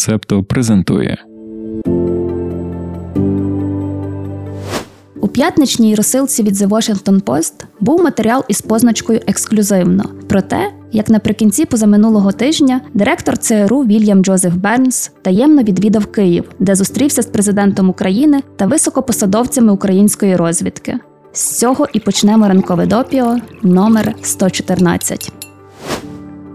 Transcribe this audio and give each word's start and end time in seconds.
Септо 0.00 0.42
презентує. 0.42 1.24
У 5.20 5.28
п'ятничній 5.28 5.94
розсилці 5.94 6.42
від 6.42 6.54
The 6.54 6.68
Washington 6.68 7.22
Post 7.22 7.52
був 7.80 8.02
матеріал 8.02 8.44
із 8.48 8.60
позначкою 8.60 9.20
Ексклюзивно 9.26 10.04
про 10.28 10.42
те, 10.42 10.72
як 10.92 11.08
наприкінці 11.08 11.64
позаминулого 11.64 12.32
тижня 12.32 12.80
директор 12.94 13.38
ЦРУ 13.38 13.84
Вільям 13.84 14.24
Джозеф 14.24 14.54
Бернс 14.54 15.10
таємно 15.22 15.62
відвідав 15.62 16.06
Київ, 16.06 16.44
де 16.58 16.74
зустрівся 16.74 17.22
з 17.22 17.26
президентом 17.26 17.90
України 17.90 18.42
та 18.56 18.66
високопосадовцями 18.66 19.72
української 19.72 20.36
розвідки. 20.36 20.98
З 21.32 21.58
цього 21.58 21.86
і 21.92 22.00
почнемо 22.00 22.48
ранкове 22.48 22.86
допіо 22.86 23.36
номер 23.62 24.14
114. 24.22 25.39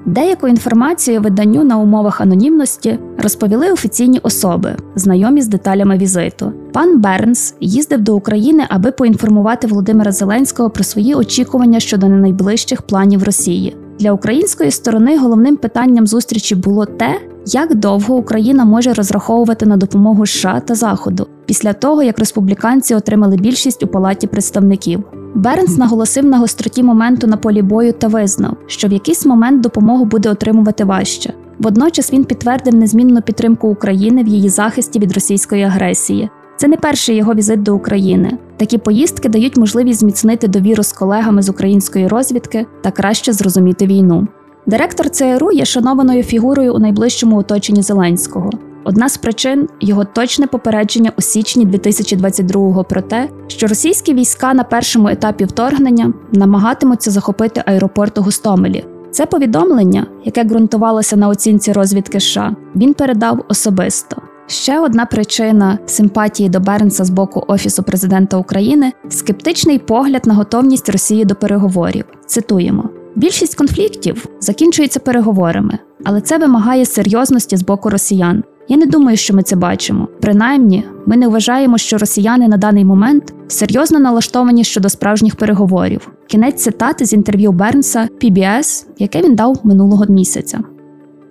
Деяку 0.05 0.47
інформацію 0.47 1.21
виданню 1.21 1.63
на 1.63 1.77
умовах 1.77 2.21
анонімності 2.21 2.99
розповіли 3.17 3.71
офіційні 3.71 4.19
особи, 4.23 4.75
знайомі 4.95 5.41
з 5.41 5.47
деталями 5.47 5.97
візиту. 5.97 6.53
Пан 6.73 7.01
Бернс 7.01 7.55
їздив 7.59 8.01
до 8.01 8.15
України, 8.15 8.65
аби 8.69 8.91
поінформувати 8.91 9.67
Володимира 9.67 10.11
Зеленського 10.11 10.69
про 10.69 10.83
свої 10.83 11.15
очікування 11.15 11.79
щодо 11.79 12.07
найближчих 12.07 12.81
планів 12.81 13.23
Росії. 13.23 13.75
Для 13.99 14.11
української 14.11 14.71
сторони 14.71 15.17
головним 15.17 15.57
питанням 15.57 16.07
зустрічі 16.07 16.55
було 16.55 16.85
те, 16.85 17.19
як 17.45 17.75
довго 17.75 18.15
Україна 18.15 18.65
може 18.65 18.93
розраховувати 18.93 19.65
на 19.65 19.77
допомогу 19.77 20.25
США 20.25 20.59
та 20.59 20.75
Заходу 20.75 21.27
після 21.45 21.73
того, 21.73 22.03
як 22.03 22.19
республіканці 22.19 22.95
отримали 22.95 23.37
більшість 23.37 23.83
у 23.83 23.87
палаті 23.87 24.27
представників. 24.27 25.03
Бернс 25.35 25.77
наголосив 25.77 26.25
на 26.25 26.37
гостроті 26.37 26.83
моменту 26.83 27.27
на 27.27 27.37
полі 27.37 27.61
бою 27.61 27.93
та 27.93 28.07
визнав, 28.07 28.57
що 28.67 28.87
в 28.87 28.91
якийсь 28.91 29.25
момент 29.25 29.61
допомогу 29.61 30.05
буде 30.05 30.29
отримувати 30.29 30.83
важче. 30.83 31.33
Водночас 31.59 32.13
він 32.13 32.23
підтвердив 32.23 32.75
незмінну 32.75 33.21
підтримку 33.21 33.67
України 33.67 34.23
в 34.23 34.27
її 34.27 34.49
захисті 34.49 34.99
від 34.99 35.13
російської 35.13 35.63
агресії. 35.63 36.29
Це 36.57 36.67
не 36.67 36.77
перший 36.77 37.15
його 37.15 37.33
візит 37.33 37.63
до 37.63 37.75
України. 37.75 38.37
Такі 38.57 38.77
поїздки 38.77 39.29
дають 39.29 39.57
можливість 39.57 39.99
зміцнити 39.99 40.47
довіру 40.47 40.83
з 40.83 40.91
колегами 40.91 41.41
з 41.41 41.49
української 41.49 42.07
розвідки 42.07 42.65
та 42.81 42.91
краще 42.91 43.33
зрозуміти 43.33 43.85
війну. 43.85 44.27
Директор 44.67 45.09
ЦРУ 45.09 45.51
є 45.51 45.65
шанованою 45.65 46.23
фігурою 46.23 46.73
у 46.75 46.79
найближчому 46.79 47.37
оточенні 47.37 47.81
Зеленського. 47.81 48.49
Одна 48.83 49.09
з 49.09 49.17
причин 49.17 49.67
його 49.79 50.05
точне 50.05 50.47
попередження 50.47 51.11
у 51.17 51.21
січні 51.21 51.67
2022-го 51.67 52.83
про 52.83 53.01
те, 53.01 53.29
що 53.47 53.67
російські 53.67 54.13
війська 54.13 54.53
на 54.53 54.63
першому 54.63 55.07
етапі 55.07 55.45
вторгнення 55.45 56.13
намагатимуться 56.31 57.11
захопити 57.11 57.63
аеропорт 57.65 58.17
у 58.17 58.21
Гостомелі. 58.21 58.85
Це 59.11 59.25
повідомлення, 59.25 60.07
яке 60.23 60.43
ґрунтувалося 60.43 61.15
на 61.15 61.27
оцінці 61.27 61.73
розвідки 61.73 62.19
США, 62.19 62.55
він 62.75 62.93
передав 62.93 63.45
особисто. 63.47 64.21
Ще 64.47 64.79
одна 64.79 65.05
причина 65.05 65.79
симпатії 65.85 66.49
до 66.49 66.59
Бернса 66.59 67.03
з 67.03 67.09
боку 67.09 67.43
Офісу 67.47 67.83
президента 67.83 68.37
України 68.37 68.91
скептичний 69.09 69.79
погляд 69.79 70.25
на 70.25 70.33
готовність 70.33 70.89
Росії 70.89 71.25
до 71.25 71.35
переговорів. 71.35 72.05
Цитуємо: 72.25 72.89
більшість 73.15 73.55
конфліктів 73.55 74.25
закінчується 74.39 74.99
переговорами, 74.99 75.79
але 76.03 76.21
це 76.21 76.37
вимагає 76.37 76.85
серйозності 76.85 77.57
з 77.57 77.63
боку 77.63 77.89
росіян. 77.89 78.43
Я 78.67 78.77
не 78.77 78.85
думаю, 78.85 79.17
що 79.17 79.33
ми 79.35 79.43
це 79.43 79.55
бачимо. 79.55 80.07
Принаймні, 80.21 80.83
ми 81.05 81.17
не 81.17 81.27
вважаємо, 81.27 81.77
що 81.77 81.97
росіяни 81.97 82.47
на 82.47 82.57
даний 82.57 82.85
момент 82.85 83.33
серйозно 83.47 83.99
налаштовані 83.99 84.63
щодо 84.63 84.89
справжніх 84.89 85.35
переговорів. 85.35 86.11
Кінець 86.27 86.63
цитати 86.63 87.05
з 87.05 87.13
інтерв'ю 87.13 87.51
Бернса 87.51 88.07
PBS, 88.23 88.85
яке 88.99 89.21
він 89.21 89.35
дав 89.35 89.59
минулого 89.63 90.05
місяця. 90.09 90.59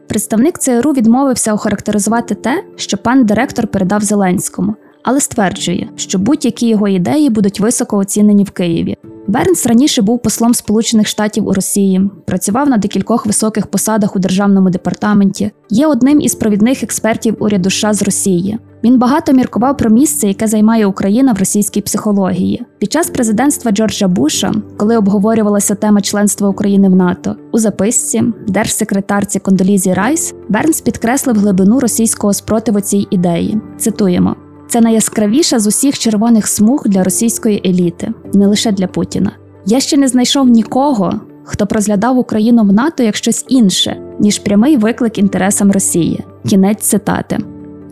Представник 0.09 0.59
ЦРУ 0.59 0.93
відмовився 0.93 1.55
охарактеризувати 1.55 2.35
те, 2.35 2.65
що 2.77 2.97
пан 2.97 3.25
директор 3.25 3.67
передав 3.67 4.03
Зеленському, 4.03 4.75
але 5.05 5.21
стверджує, 5.21 5.89
що 5.97 6.19
будь-які 6.19 6.69
його 6.69 6.89
ідеї 6.89 7.31
будуть 7.31 7.61
високо 7.61 7.97
оцінені 7.97 8.45
в 8.45 8.51
Києві. 8.51 8.97
Бернс 9.27 9.67
раніше 9.67 10.03
був 10.03 10.23
послом 10.23 10.55
Сполучених 10.55 11.07
Штатів 11.07 11.49
у 11.49 11.53
Росії, 11.53 12.11
працював 12.27 12.69
на 12.69 12.77
декількох 12.77 13.27
високих 13.27 13.67
посадах 13.67 14.17
у 14.17 14.19
державному 14.19 14.71
департаменті, 14.71 15.51
є 15.71 15.87
одним 15.87 16.21
із 16.21 16.35
провідних 16.35 16.83
експертів 16.83 17.37
уряду 17.41 17.71
США 17.71 17.95
з 17.95 18.03
Росії. 18.03 18.59
Він 18.85 18.99
багато 18.99 19.33
міркував 19.33 19.77
про 19.77 19.91
місце, 19.91 20.29
яке 20.29 20.47
займає 20.47 20.87
Україна 20.87 21.33
в 21.33 21.39
російській 21.39 21.81
психології. 21.81 22.63
Під 22.79 22.93
час 22.93 23.11
президентства 23.11 23.73
Джорджа 23.73 24.09
Буша, 24.09 24.53
коли 24.77 24.97
обговорювалася 24.97 25.75
тема 25.75 26.01
членства 26.01 26.49
України 26.49 26.89
в 26.89 26.97
НАТО, 26.97 27.37
у 27.53 27.59
записці 27.59 28.23
держсекретарці 28.49 29.39
Кондолізі 29.39 29.93
Райс 29.93 30.35
Бернс 30.49 30.81
підкреслив 30.81 31.37
глибину 31.37 31.81
російського 31.81 32.33
спротиву 32.33 32.81
цій 32.81 33.07
ідеї. 33.11 33.61
Цитуємо. 33.79 34.37
Це 34.69 34.81
найяскравіша 34.81 35.59
з 35.59 35.67
усіх 35.67 35.99
червоних 35.99 36.47
смуг 36.47 36.83
для 36.87 37.05
російської 37.05 37.63
еліти, 37.67 38.13
не 38.35 38.47
лише 38.47 38.73
для 38.73 38.87
Путіна. 38.87 39.31
Я 39.67 39.81
ще 39.81 39.97
не 39.97 40.09
знайшов 40.09 40.49
нікого, 40.49 41.21
хто 41.45 41.65
б 41.65 41.73
розглядав 41.73 42.19
Україну 42.19 42.63
в 42.63 42.73
НАТО 42.73 43.03
як 43.03 43.17
щось 43.17 43.45
інше, 43.49 43.97
ніж 44.21 44.39
прямий 44.39 44.77
виклик 44.77 45.19
інтересам 45.19 45.73
Росії. 45.73 46.25
Кінець 46.47 46.83
цитати. 46.83 47.39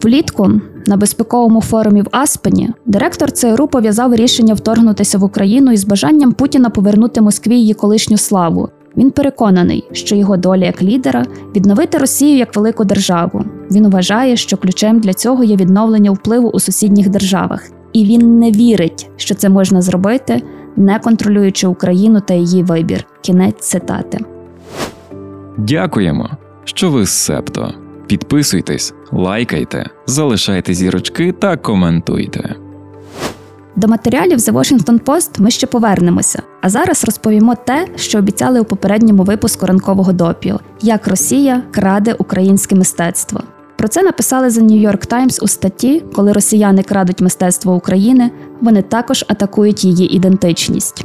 Влітку 0.03 0.51
на 0.87 0.97
безпековому 0.97 1.61
форумі 1.61 2.03
в 2.03 2.07
Аспені 2.11 2.71
директор 2.87 3.33
ЦРУ 3.33 3.69
пов'язав 3.69 4.15
рішення 4.15 4.55
вторгнутися 4.55 5.19
в 5.19 5.25
Україну 5.25 5.73
із 5.73 5.85
бажанням 5.85 6.33
Путіна 6.33 6.71
повернути 6.71 7.21
Москві 7.21 7.57
її 7.57 7.75
колишню 7.75 8.17
славу. 8.17 8.69
Він 8.97 9.11
переконаний, 9.11 9.85
що 9.93 10.17
його 10.17 10.37
доля 10.37 10.65
як 10.65 10.83
лідера 10.83 11.27
відновити 11.57 11.99
Росію 11.99 12.37
як 12.39 12.57
велику 12.57 12.85
державу. 12.85 13.45
Він 13.71 13.91
вважає, 13.91 14.37
що 14.37 14.57
ключем 14.57 15.01
для 15.01 15.15
цього 15.15 15.45
є 15.45 15.57
відновлення 15.57 16.11
впливу 16.11 16.49
у 16.49 16.61
сусідніх 16.61 17.09
державах, 17.09 17.65
і 17.93 18.05
він 18.05 18.39
не 18.39 18.51
вірить, 18.51 19.11
що 19.17 19.35
це 19.35 19.49
можна 19.49 19.83
зробити, 19.83 20.43
не 20.77 20.99
контролюючи 20.99 21.67
Україну 21.67 22.21
та 22.21 22.35
її 22.35 22.63
вибір. 22.63 23.05
Кінець 23.21 23.69
цитати. 23.69 24.19
Дякуємо, 25.59 26.31
що 26.65 26.91
ви 26.91 27.07
з 27.07 27.11
Септо. 27.11 27.75
Підписуйтесь, 28.07 28.95
лайкайте, 29.13 29.91
залишайте 30.07 30.75
зірочки 30.75 31.33
та 31.33 31.57
коментуйте. 31.57 32.57
До 33.77 33.89
матеріалів 33.89 34.39
The 34.39 34.53
Washington 34.53 35.01
Post 35.01 35.41
ми 35.41 35.51
ще 35.51 35.67
повернемося. 35.67 36.43
А 36.61 36.69
зараз 36.69 37.05
розповімо 37.05 37.55
те, 37.67 37.87
що 37.97 38.19
обіцяли 38.19 38.61
у 38.61 38.65
попередньому 38.65 39.23
випуску 39.23 39.67
ранкового 39.67 40.13
допіо: 40.13 40.61
як 40.83 41.09
Росія 41.09 41.63
краде 41.71 42.15
українське 42.19 42.75
мистецтво. 42.75 43.41
Про 43.77 43.89
це 43.89 44.03
написали 44.03 44.49
The 44.49 44.63
New 44.63 44.91
York 44.91 45.13
Times 45.13 45.45
у 45.45 45.49
статті, 45.49 46.03
коли 46.15 46.33
росіяни 46.33 46.83
крадуть 46.83 47.21
мистецтво 47.21 47.75
України, 47.75 48.31
вони 48.61 48.83
також 48.83 49.25
атакують 49.29 49.85
її 49.85 50.17
ідентичність. 50.17 51.05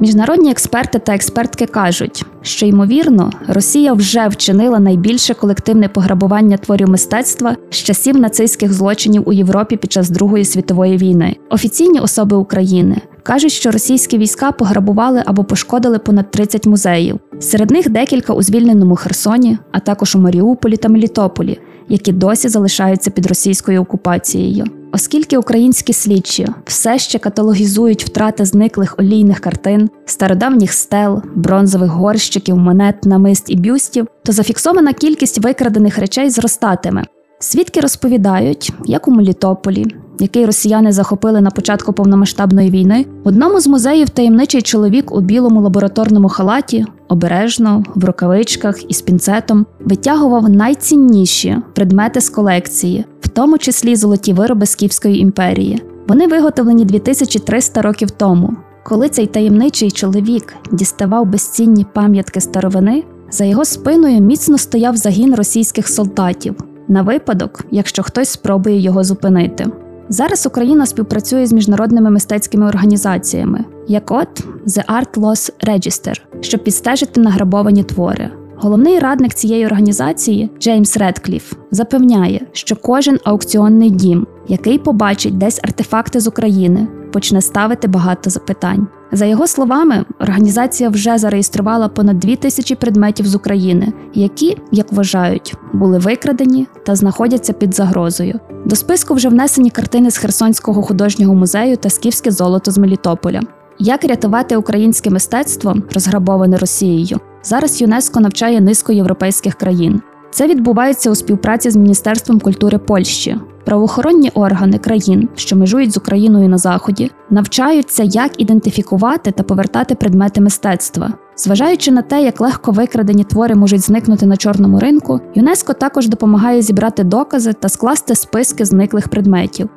Міжнародні 0.00 0.50
експерти 0.50 0.98
та 0.98 1.14
експертки 1.14 1.66
кажуть, 1.66 2.24
що 2.42 2.66
ймовірно 2.66 3.30
Росія 3.48 3.92
вже 3.92 4.28
вчинила 4.28 4.78
найбільше 4.78 5.34
колективне 5.34 5.88
пограбування 5.88 6.56
творів 6.56 6.88
мистецтва 6.88 7.56
з 7.70 7.76
часів 7.76 8.16
нацистських 8.16 8.72
злочинів 8.72 9.28
у 9.28 9.32
Європі 9.32 9.76
під 9.76 9.92
час 9.92 10.10
Другої 10.10 10.44
світової 10.44 10.96
війни. 10.96 11.36
Офіційні 11.50 12.00
особи 12.00 12.36
України 12.36 12.96
кажуть, 13.22 13.52
що 13.52 13.70
російські 13.70 14.18
війська 14.18 14.52
пограбували 14.52 15.22
або 15.26 15.44
пошкодили 15.44 15.98
понад 15.98 16.30
30 16.30 16.66
музеїв. 16.66 17.18
Серед 17.40 17.70
них 17.70 17.90
декілька 17.90 18.32
у 18.32 18.42
звільненому 18.42 18.96
Херсоні, 18.96 19.58
а 19.72 19.80
також 19.80 20.16
у 20.16 20.18
Маріуполі 20.18 20.76
та 20.76 20.88
Мелітополі, 20.88 21.58
які 21.88 22.12
досі 22.12 22.48
залишаються 22.48 23.10
під 23.10 23.26
російською 23.26 23.82
окупацією. 23.82 24.64
Оскільки 24.94 25.38
українські 25.38 25.92
слідчі 25.92 26.46
все 26.64 26.98
ще 26.98 27.18
каталогізують 27.18 28.04
втрати 28.04 28.44
зниклих 28.44 28.94
олійних 28.98 29.40
картин, 29.40 29.90
стародавніх 30.06 30.72
стел, 30.72 31.22
бронзових 31.34 31.90
горщиків, 31.90 32.56
монет, 32.56 33.04
намист 33.04 33.50
і 33.50 33.56
бюстів, 33.56 34.06
то 34.24 34.32
зафіксована 34.32 34.92
кількість 34.92 35.38
викрадених 35.38 35.98
речей 35.98 36.30
зростатиме. 36.30 37.04
Свідки 37.38 37.80
розповідають, 37.80 38.72
як 38.84 39.08
у 39.08 39.10
Мелітополі, 39.10 39.86
який 40.22 40.46
росіяни 40.46 40.92
захопили 40.92 41.40
на 41.40 41.50
початку 41.50 41.92
повномасштабної 41.92 42.70
війни, 42.70 43.06
в 43.24 43.28
одному 43.28 43.60
з 43.60 43.66
музеїв 43.66 44.08
таємничий 44.08 44.62
чоловік 44.62 45.14
у 45.14 45.20
білому 45.20 45.60
лабораторному 45.60 46.28
халаті 46.28 46.86
обережно, 47.08 47.84
в 47.94 48.04
рукавичках 48.04 48.90
і 48.90 48.94
з 48.94 49.02
пінцетом 49.02 49.66
витягував 49.80 50.50
найцінніші 50.50 51.56
предмети 51.74 52.20
з 52.20 52.28
колекції, 52.28 53.04
в 53.20 53.28
тому 53.28 53.58
числі 53.58 53.96
золоті 53.96 54.32
вироби 54.32 54.66
Скіфської 54.66 55.18
імперії. 55.18 55.82
Вони 56.08 56.26
виготовлені 56.26 56.84
2300 56.84 57.82
років 57.82 58.10
тому. 58.10 58.56
Коли 58.84 59.08
цей 59.08 59.26
таємничий 59.26 59.90
чоловік 59.90 60.54
діставав 60.72 61.26
безцінні 61.26 61.86
пам'ятки 61.92 62.40
старовини, 62.40 63.04
за 63.30 63.44
його 63.44 63.64
спиною 63.64 64.20
міцно 64.20 64.58
стояв 64.58 64.96
загін 64.96 65.34
російських 65.34 65.88
солдатів 65.88 66.54
на 66.88 67.02
випадок, 67.02 67.64
якщо 67.70 68.02
хтось 68.02 68.28
спробує 68.28 68.78
його 68.80 69.04
зупинити. 69.04 69.66
Зараз 70.08 70.46
Україна 70.46 70.86
співпрацює 70.86 71.46
з 71.46 71.52
міжнародними 71.52 72.10
мистецькими 72.10 72.66
організаціями, 72.66 73.64
як 73.88 74.10
от 74.10 74.44
The 74.66 74.86
Art 74.86 75.14
Loss 75.14 75.52
Register, 75.68 76.20
щоб 76.40 76.64
підстежити 76.64 77.20
награбовані 77.20 77.84
твори. 77.84 78.30
Головний 78.56 78.98
радник 78.98 79.34
цієї 79.34 79.66
організації 79.66 80.50
Джеймс 80.60 80.96
Редкліф 80.96 81.52
запевняє, 81.70 82.46
що 82.52 82.76
кожен 82.76 83.18
аукціонний 83.24 83.90
дім, 83.90 84.26
який 84.48 84.78
побачить 84.78 85.38
десь 85.38 85.60
артефакти 85.64 86.20
з 86.20 86.26
України, 86.26 86.88
почне 87.12 87.42
ставити 87.42 87.88
багато 87.88 88.30
запитань. 88.30 88.86
За 89.14 89.26
його 89.26 89.46
словами, 89.46 90.04
організація 90.20 90.88
вже 90.88 91.18
зареєструвала 91.18 91.88
понад 91.88 92.18
дві 92.18 92.36
тисячі 92.36 92.74
предметів 92.74 93.26
з 93.26 93.34
України, 93.34 93.92
які, 94.14 94.56
як 94.70 94.92
вважають, 94.92 95.54
були 95.72 95.98
викрадені 95.98 96.66
та 96.86 96.94
знаходяться 96.96 97.52
під 97.52 97.74
загрозою. 97.74 98.40
До 98.64 98.76
списку 98.76 99.14
вже 99.14 99.28
внесені 99.28 99.70
картини 99.70 100.10
з 100.10 100.16
Херсонського 100.16 100.82
художнього 100.82 101.34
музею 101.34 101.76
та 101.76 101.90
скіфське 101.90 102.30
золото 102.30 102.70
з 102.70 102.78
Мелітополя. 102.78 103.40
Як 103.78 104.04
рятувати 104.04 104.56
українське 104.56 105.10
мистецтво, 105.10 105.76
розграбоване 105.94 106.56
Росією? 106.56 107.20
Зараз 107.42 107.80
ЮНЕСКО 107.80 108.20
навчає 108.20 108.60
низку 108.60 108.92
європейських 108.92 109.54
країн. 109.54 110.02
Це 110.30 110.46
відбувається 110.46 111.10
у 111.10 111.14
співпраці 111.14 111.70
з 111.70 111.76
Міністерством 111.76 112.40
культури 112.40 112.78
Польщі. 112.78 113.36
Правоохоронні 113.64 114.30
органи 114.34 114.78
країн, 114.78 115.28
що 115.34 115.56
межують 115.56 115.92
з 115.92 115.96
Україною 115.96 116.48
на 116.48 116.58
заході, 116.58 117.10
навчаються, 117.30 118.02
як 118.02 118.40
ідентифікувати 118.40 119.30
та 119.30 119.42
повертати 119.42 119.94
предмети 119.94 120.40
мистецтва. 120.40 121.12
Зважаючи 121.36 121.90
на 121.90 122.02
те, 122.02 122.22
як 122.22 122.40
легко 122.40 122.72
викрадені 122.72 123.24
твори 123.24 123.54
можуть 123.54 123.80
зникнути 123.80 124.26
на 124.26 124.36
чорному 124.36 124.78
ринку, 124.78 125.20
ЮНЕСКО 125.34 125.72
також 125.72 126.08
допомагає 126.08 126.62
зібрати 126.62 127.04
докази 127.04 127.52
та 127.52 127.68
скласти 127.68 128.14
списки 128.14 128.64
зниклих 128.64 129.08
предметів. 129.08 129.68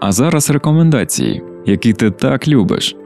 А 0.00 0.12
зараз 0.12 0.50
рекомендації, 0.50 1.42
які 1.66 1.92
ти 1.92 2.10
так 2.10 2.48
любиш. 2.48 2.96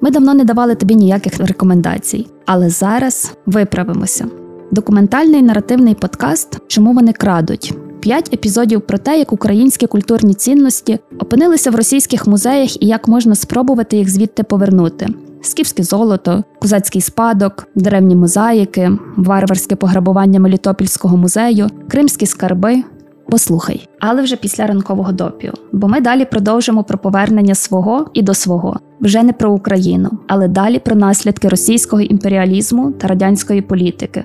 Ми 0.00 0.10
давно 0.10 0.34
не 0.34 0.44
давали 0.44 0.74
тобі 0.74 0.94
ніяких 0.94 1.38
рекомендацій, 1.38 2.26
але 2.46 2.70
зараз 2.70 3.36
виправимося. 3.46 4.26
Документальний 4.70 5.42
наративний 5.42 5.94
подкаст 5.94 6.60
Чому 6.66 6.92
вони 6.92 7.12
крадуть? 7.12 7.74
П'ять 8.04 8.34
епізодів 8.34 8.80
про 8.80 8.98
те, 8.98 9.18
як 9.18 9.32
українські 9.32 9.86
культурні 9.86 10.34
цінності 10.34 10.98
опинилися 11.18 11.70
в 11.70 11.74
російських 11.74 12.26
музеях 12.26 12.82
і 12.82 12.86
як 12.86 13.08
можна 13.08 13.34
спробувати 13.34 13.96
їх 13.96 14.10
звідти 14.10 14.42
повернути: 14.42 15.08
скіфське 15.42 15.82
золото, 15.82 16.44
козацький 16.60 17.00
спадок, 17.00 17.66
деревні 17.74 18.16
мозаїки, 18.16 18.90
варварське 19.16 19.76
пограбування 19.76 20.40
Мелітопільського 20.40 21.16
музею, 21.16 21.68
кримські 21.88 22.26
скарби. 22.26 22.82
Послухай, 23.28 23.88
але 24.00 24.22
вже 24.22 24.36
після 24.36 24.66
ранкового 24.66 25.12
допію, 25.12 25.52
бо 25.72 25.88
ми 25.88 26.00
далі 26.00 26.24
продовжимо 26.24 26.84
про 26.84 26.98
повернення 26.98 27.54
свого 27.54 28.06
і 28.14 28.22
до 28.22 28.34
свого, 28.34 28.80
вже 29.00 29.22
не 29.22 29.32
про 29.32 29.52
Україну, 29.52 30.10
але 30.26 30.48
далі 30.48 30.78
про 30.78 30.96
наслідки 30.96 31.48
російського 31.48 32.02
імперіалізму 32.02 32.92
та 32.92 33.08
радянської 33.08 33.62
політики. 33.62 34.24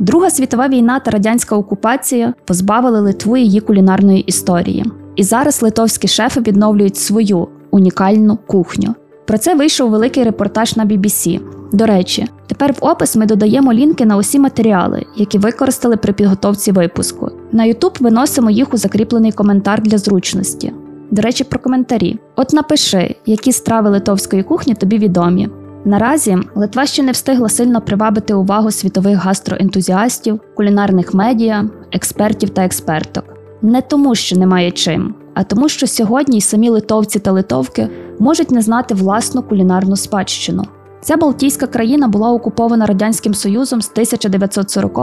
Друга 0.00 0.30
світова 0.30 0.68
війна 0.68 1.00
та 1.00 1.10
радянська 1.10 1.56
окупація 1.56 2.34
позбавили 2.44 3.00
Литву 3.00 3.36
її 3.36 3.60
кулінарної 3.60 4.20
історії. 4.20 4.84
І 5.16 5.24
зараз 5.24 5.62
литовські 5.62 6.08
шефи 6.08 6.40
відновлюють 6.40 6.96
свою 6.96 7.48
унікальну 7.70 8.38
кухню. 8.46 8.94
Про 9.26 9.38
це 9.38 9.54
вийшов 9.54 9.90
великий 9.90 10.24
репортаж 10.24 10.76
на 10.76 10.86
BBC. 10.86 11.40
До 11.72 11.86
речі, 11.86 12.28
тепер 12.46 12.72
в 12.72 12.76
опис 12.80 13.16
ми 13.16 13.26
додаємо 13.26 13.72
лінки 13.72 14.06
на 14.06 14.16
усі 14.16 14.38
матеріали, 14.38 15.06
які 15.16 15.38
використали 15.38 15.96
при 15.96 16.12
підготовці 16.12 16.72
випуску. 16.72 17.30
На 17.52 17.64
YouTube 17.66 18.02
виносимо 18.02 18.50
їх 18.50 18.74
у 18.74 18.76
закріплений 18.76 19.32
коментар 19.32 19.82
для 19.82 19.98
зручності. 19.98 20.72
До 21.10 21.22
речі, 21.22 21.44
про 21.44 21.60
коментарі. 21.60 22.18
От 22.36 22.52
напиши, 22.52 23.16
які 23.26 23.52
страви 23.52 23.90
литовської 23.90 24.42
кухні 24.42 24.74
тобі 24.74 24.98
відомі. 24.98 25.48
Наразі 25.84 26.38
Литва 26.54 26.86
ще 26.86 27.02
не 27.02 27.12
встигла 27.12 27.48
сильно 27.48 27.80
привабити 27.80 28.34
увагу 28.34 28.70
світових 28.70 29.18
гастроентузіастів, 29.18 30.40
кулінарних 30.56 31.14
медіа, 31.14 31.64
експертів 31.92 32.50
та 32.50 32.64
експерток. 32.64 33.24
Не 33.62 33.82
тому, 33.82 34.14
що 34.14 34.36
немає 34.36 34.70
чим, 34.70 35.14
а 35.34 35.42
тому, 35.42 35.68
що 35.68 35.86
сьогодні 35.86 36.38
й 36.38 36.40
самі 36.40 36.70
литовці 36.70 37.18
та 37.18 37.32
литовки 37.32 37.88
можуть 38.18 38.50
не 38.50 38.62
знати 38.62 38.94
власну 38.94 39.42
кулінарну 39.42 39.96
спадщину. 39.96 40.64
Ця 41.00 41.16
Балтійська 41.16 41.66
країна 41.66 42.08
була 42.08 42.30
окупована 42.30 42.86
Радянським 42.86 43.34
Союзом 43.34 43.82
з 43.82 43.90
1940 43.90 44.94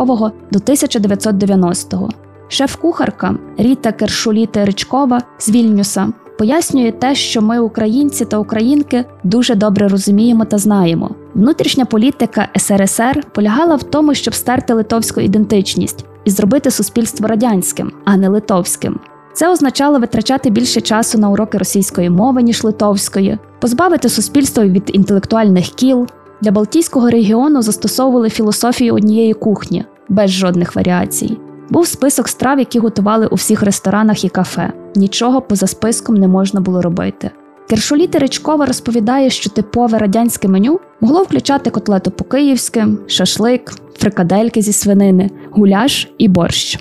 до 0.51 0.59
1990-го. 0.59 2.09
Шеф-кухарка 2.47 3.35
Ріта 3.57 3.91
Кершуліте 3.91 4.65
Ричкова 4.65 5.21
з 5.38 5.50
Вільнюса 5.50 6.13
пояснює 6.37 6.91
те, 6.91 7.15
що 7.15 7.41
ми, 7.41 7.59
українці 7.59 8.25
та 8.25 8.37
українки, 8.37 9.05
дуже 9.23 9.55
добре 9.55 9.87
розуміємо 9.87 10.45
та 10.45 10.57
знаємо. 10.57 11.09
Внутрішня 11.35 11.85
політика 11.85 12.47
СРСР 12.57 13.23
полягала 13.33 13.75
в 13.75 13.83
тому, 13.83 14.13
щоб 14.13 14.33
стерти 14.33 14.73
литовську 14.73 15.21
ідентичність 15.21 16.05
і 16.25 16.31
зробити 16.31 16.71
суспільство 16.71 17.27
радянським, 17.27 17.91
а 18.05 18.17
не 18.17 18.29
литовським. 18.29 18.99
Це 19.33 19.51
означало 19.51 19.99
витрачати 19.99 20.49
більше 20.49 20.81
часу 20.81 21.17
на 21.17 21.29
уроки 21.29 21.57
російської 21.57 22.09
мови, 22.09 22.43
ніж 22.43 22.63
литовської, 22.63 23.37
позбавити 23.59 24.09
суспільство 24.09 24.63
від 24.63 24.83
інтелектуальних 24.93 25.65
кіл. 25.65 26.07
Для 26.41 26.51
Балтійського 26.51 27.09
регіону 27.09 27.61
застосовували 27.61 28.29
філософію 28.29 28.93
однієї 28.93 29.33
кухні 29.33 29.85
без 30.09 30.31
жодних 30.31 30.75
варіацій. 30.75 31.37
Був 31.69 31.87
список 31.87 32.27
страв, 32.27 32.59
які 32.59 32.79
готували 32.79 33.27
у 33.27 33.35
всіх 33.35 33.63
ресторанах 33.63 34.23
і 34.23 34.29
кафе. 34.29 34.73
Нічого 34.95 35.41
поза 35.41 35.67
списком 35.67 36.15
не 36.15 36.27
можна 36.27 36.61
було 36.61 36.81
робити. 36.81 37.31
Кершоліти 37.69 38.17
Ричкова 38.17 38.65
розповідає, 38.65 39.29
що 39.29 39.49
типове 39.49 39.97
радянське 39.97 40.47
меню 40.47 40.79
могло 41.01 41.23
включати 41.23 41.69
котлету 41.69 42.11
по-київськи, 42.11 42.87
шашлик, 43.07 43.73
фрикадельки 43.97 44.61
зі 44.61 44.73
свинини, 44.73 45.29
гуляш 45.51 46.11
і 46.17 46.27
борщ. 46.27 46.79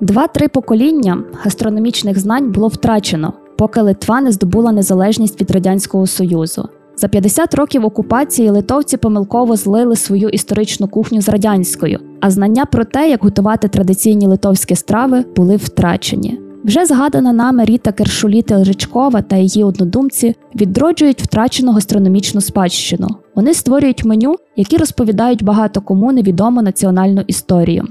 Два-три 0.00 0.48
покоління 0.48 1.24
гастрономічних 1.42 2.18
знань 2.18 2.52
було 2.52 2.68
втрачено, 2.68 3.32
поки 3.58 3.80
Литва 3.80 4.20
не 4.20 4.32
здобула 4.32 4.72
незалежність 4.72 5.40
від 5.40 5.50
Радянського 5.50 6.06
Союзу. 6.06 6.68
За 7.00 7.08
50 7.08 7.54
років 7.54 7.84
окупації 7.84 8.50
литовці 8.50 8.96
помилково 8.96 9.56
злили 9.56 9.96
свою 9.96 10.28
історичну 10.28 10.88
кухню 10.88 11.20
з 11.20 11.28
радянською, 11.28 11.98
а 12.20 12.30
знання 12.30 12.66
про 12.66 12.84
те, 12.84 13.10
як 13.10 13.24
готувати 13.24 13.68
традиційні 13.68 14.26
литовські 14.26 14.76
страви, 14.76 15.24
були 15.36 15.56
втрачені. 15.56 16.40
Вже 16.64 16.86
згадана 16.86 17.32
нами 17.32 17.64
Ріта 17.64 17.92
Кершуліти 17.92 18.62
Ричкова 18.62 19.22
та 19.22 19.36
її 19.36 19.64
однодумці 19.64 20.34
відроджують 20.54 21.22
втрачену 21.22 21.72
гастрономічну 21.72 22.40
спадщину. 22.40 23.08
Вони 23.34 23.54
створюють 23.54 24.04
меню, 24.04 24.36
які 24.56 24.76
розповідають 24.76 25.44
багато 25.44 25.80
кому 25.80 26.12
невідому 26.12 26.62
національну 26.62 27.24
історію. 27.26 27.84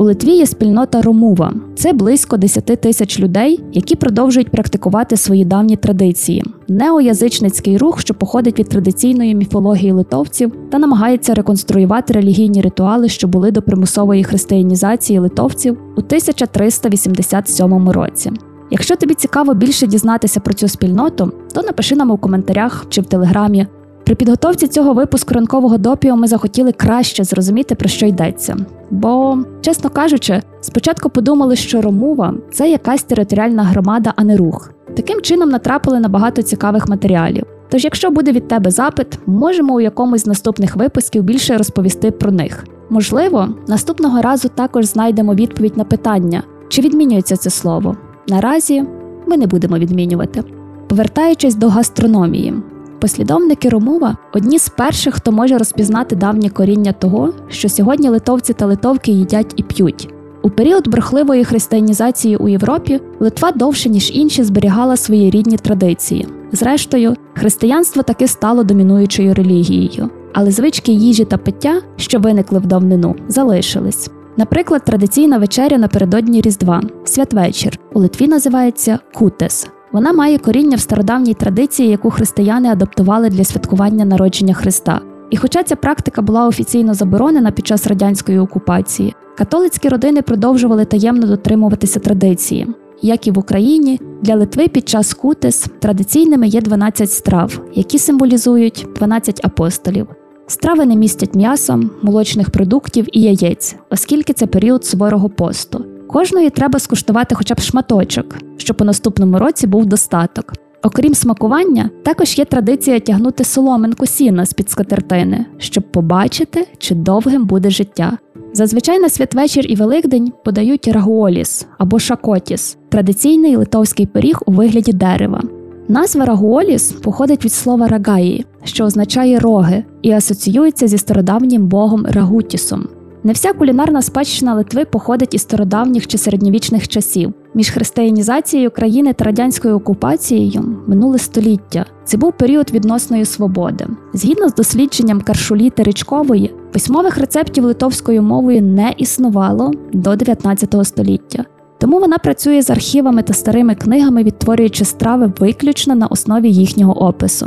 У 0.00 0.04
Литві 0.04 0.30
є 0.30 0.46
спільнота 0.46 1.02
Ромува. 1.02 1.52
Це 1.74 1.92
близько 1.92 2.36
10 2.36 2.64
тисяч 2.64 3.20
людей, 3.20 3.64
які 3.72 3.96
продовжують 3.96 4.50
практикувати 4.50 5.16
свої 5.16 5.44
давні 5.44 5.76
традиції. 5.76 6.44
Неоязичницький 6.68 7.78
рух, 7.78 8.00
що 8.00 8.14
походить 8.14 8.58
від 8.58 8.68
традиційної 8.68 9.34
міфології 9.34 9.92
литовців, 9.92 10.52
та 10.70 10.78
намагається 10.78 11.34
реконструювати 11.34 12.12
релігійні 12.12 12.60
ритуали, 12.60 13.08
що 13.08 13.28
були 13.28 13.50
до 13.50 13.62
примусової 13.62 14.24
християнізації 14.24 15.18
литовців 15.18 15.78
у 15.96 16.00
1387 16.00 17.88
році. 17.88 18.32
Якщо 18.70 18.96
тобі 18.96 19.14
цікаво 19.14 19.54
більше 19.54 19.86
дізнатися 19.86 20.40
про 20.40 20.54
цю 20.54 20.68
спільноту, 20.68 21.32
то 21.54 21.62
напиши 21.62 21.96
нам 21.96 22.10
у 22.10 22.16
коментарях 22.16 22.86
чи 22.88 23.00
в 23.00 23.06
телеграмі. 23.06 23.66
При 24.10 24.16
підготовці 24.16 24.68
цього 24.68 24.92
випуску 24.92 25.34
ранкового 25.34 25.78
допіо 25.78 26.16
ми 26.16 26.26
захотіли 26.26 26.72
краще 26.72 27.24
зрозуміти, 27.24 27.74
про 27.74 27.88
що 27.88 28.06
йдеться. 28.06 28.56
Бо, 28.90 29.38
чесно 29.60 29.90
кажучи, 29.90 30.42
спочатку 30.60 31.10
подумали, 31.10 31.56
що 31.56 31.82
Ромува 31.82 32.34
це 32.52 32.70
якась 32.70 33.02
територіальна 33.02 33.64
громада, 33.64 34.12
а 34.16 34.24
не 34.24 34.36
рух. 34.36 34.72
Таким 34.96 35.20
чином 35.20 35.48
натрапили 35.48 36.00
на 36.00 36.08
багато 36.08 36.42
цікавих 36.42 36.88
матеріалів. 36.88 37.44
Тож, 37.68 37.84
якщо 37.84 38.10
буде 38.10 38.32
від 38.32 38.48
тебе 38.48 38.70
запит, 38.70 39.18
можемо 39.26 39.74
у 39.74 39.80
якомусь 39.80 40.22
з 40.22 40.26
наступних 40.26 40.76
випусків 40.76 41.22
більше 41.22 41.56
розповісти 41.56 42.10
про 42.10 42.32
них. 42.32 42.64
Можливо, 42.88 43.48
наступного 43.66 44.22
разу 44.22 44.48
також 44.48 44.84
знайдемо 44.84 45.34
відповідь 45.34 45.76
на 45.76 45.84
питання, 45.84 46.42
чи 46.68 46.82
відмінюється 46.82 47.36
це 47.36 47.50
слово. 47.50 47.96
Наразі 48.28 48.84
ми 49.26 49.36
не 49.36 49.46
будемо 49.46 49.78
відмінювати. 49.78 50.42
Повертаючись 50.88 51.54
до 51.54 51.68
гастрономії. 51.68 52.54
Послідовники 53.00 53.68
Ромова 53.68 54.16
одні 54.32 54.58
з 54.58 54.68
перших, 54.68 55.14
хто 55.14 55.32
може 55.32 55.58
розпізнати 55.58 56.16
давнє 56.16 56.50
коріння 56.50 56.92
того, 56.92 57.32
що 57.48 57.68
сьогодні 57.68 58.08
литовці 58.08 58.52
та 58.52 58.66
литовки 58.66 59.12
їдять 59.12 59.52
і 59.56 59.62
п'ють. 59.62 60.08
У 60.42 60.50
період 60.50 60.88
брехливої 60.88 61.44
християнізації 61.44 62.36
у 62.36 62.48
Європі 62.48 63.00
Литва 63.20 63.52
довше 63.52 63.88
ніж 63.88 64.10
інші 64.14 64.44
зберігала 64.44 64.96
свої 64.96 65.30
рідні 65.30 65.56
традиції. 65.56 66.28
Зрештою, 66.52 67.14
християнство 67.34 68.02
таки 68.02 68.26
стало 68.26 68.64
домінуючою 68.64 69.34
релігією, 69.34 70.10
але 70.32 70.50
звички 70.50 70.92
їжі 70.92 71.24
та 71.24 71.36
пиття, 71.36 71.82
що 71.96 72.18
виникли 72.18 72.58
в 72.58 72.66
давнину, 72.66 73.16
залишились. 73.28 74.10
Наприклад, 74.36 74.84
традиційна 74.84 75.38
вечеря 75.38 75.78
напередодні 75.78 76.40
Різдва 76.40 76.82
святвечір 77.04 77.78
у 77.92 78.00
Литві 78.00 78.28
називається 78.28 78.98
кутес. 79.14 79.68
Вона 79.92 80.12
має 80.12 80.38
коріння 80.38 80.76
в 80.76 80.80
стародавній 80.80 81.34
традиції, 81.34 81.88
яку 81.88 82.10
християни 82.10 82.68
адаптували 82.68 83.28
для 83.28 83.44
святкування 83.44 84.04
народження 84.04 84.54
Христа. 84.54 85.00
І 85.30 85.36
хоча 85.36 85.62
ця 85.62 85.76
практика 85.76 86.22
була 86.22 86.46
офіційно 86.46 86.94
заборонена 86.94 87.50
під 87.50 87.66
час 87.66 87.86
радянської 87.86 88.38
окупації, 88.38 89.14
католицькі 89.38 89.88
родини 89.88 90.22
продовжували 90.22 90.84
таємно 90.84 91.26
дотримуватися 91.26 92.00
традиції. 92.00 92.66
Як 93.02 93.26
і 93.26 93.30
в 93.30 93.38
Україні, 93.38 94.00
для 94.22 94.34
Литви 94.34 94.68
під 94.68 94.88
час 94.88 95.14
кутис 95.14 95.66
традиційними 95.78 96.48
є 96.48 96.60
12 96.60 97.10
страв, 97.10 97.60
які 97.74 97.98
символізують 97.98 98.86
12 98.96 99.40
апостолів. 99.44 100.06
Страви 100.46 100.86
не 100.86 100.96
містять 100.96 101.34
м'яса, 101.34 101.80
молочних 102.02 102.50
продуктів 102.50 103.06
і 103.12 103.20
яєць, 103.20 103.76
оскільки 103.90 104.32
це 104.32 104.46
період 104.46 104.84
суворого 104.84 105.28
посту. 105.28 105.84
Кожної 106.12 106.50
треба 106.50 106.78
скуштувати 106.78 107.34
хоча 107.34 107.54
б 107.54 107.60
шматочок, 107.60 108.36
щоб 108.56 108.76
у 108.80 108.84
наступному 108.84 109.38
році 109.38 109.66
був 109.66 109.86
достаток. 109.86 110.52
Окрім 110.82 111.14
смакування, 111.14 111.90
також 112.02 112.38
є 112.38 112.44
традиція 112.44 113.00
тягнути 113.00 113.44
соломинку 113.44 114.06
сіна 114.06 114.46
з 114.46 114.52
під 114.52 114.70
скатертини, 114.70 115.46
щоб 115.58 115.84
побачити, 115.92 116.68
чи 116.78 116.94
довгим 116.94 117.44
буде 117.44 117.70
життя. 117.70 118.18
Зазвичай 118.52 118.98
на 118.98 119.08
святвечір 119.08 119.66
і 119.68 119.74
Великдень 119.74 120.32
подають 120.44 120.88
рагуоліс 120.88 121.66
або 121.78 121.98
шакотіс 121.98 122.76
традиційний 122.88 123.56
литовський 123.56 124.06
пиріг 124.06 124.38
у 124.46 124.52
вигляді 124.52 124.92
дерева. 124.92 125.42
Назва 125.88 126.24
рагуоліс 126.24 126.92
походить 126.92 127.44
від 127.44 127.52
слова 127.52 127.88
рагаї, 127.88 128.46
що 128.64 128.84
означає 128.84 129.38
роги, 129.38 129.84
і 130.02 130.12
асоціюється 130.12 130.88
зі 130.88 130.98
стародавнім 130.98 131.66
богом 131.66 132.06
Рагутісом. 132.08 132.88
Не 133.24 133.32
вся 133.32 133.52
кулінарна 133.52 134.02
спадщина 134.02 134.54
Литви 134.54 134.84
походить 134.84 135.34
із 135.34 135.42
стародавніх 135.42 136.06
чи 136.06 136.18
середньовічних 136.18 136.88
часів. 136.88 137.32
Між 137.54 137.70
християнізацією 137.70 138.70
країни 138.70 139.12
та 139.12 139.24
радянською 139.24 139.76
окупацією 139.76 140.76
минуле 140.86 141.18
століття. 141.18 141.86
Це 142.04 142.16
був 142.16 142.32
період 142.32 142.70
відносної 142.70 143.24
свободи. 143.24 143.86
Згідно 144.12 144.48
з 144.48 144.54
дослідженням 144.54 145.20
Каршулі 145.20 145.70
Теречкової, 145.70 146.54
письмових 146.72 147.18
рецептів 147.18 147.64
литовською 147.64 148.22
мовою 148.22 148.62
не 148.62 148.94
існувало 148.96 149.72
до 149.92 150.16
19 150.16 150.74
століття. 150.82 151.44
Тому 151.78 152.00
вона 152.00 152.18
працює 152.18 152.62
з 152.62 152.70
архівами 152.70 153.22
та 153.22 153.32
старими 153.32 153.74
книгами, 153.74 154.22
відтворюючи 154.22 154.84
страви 154.84 155.32
виключно 155.38 155.94
на 155.94 156.06
основі 156.06 156.50
їхнього 156.52 157.02
опису. 157.02 157.46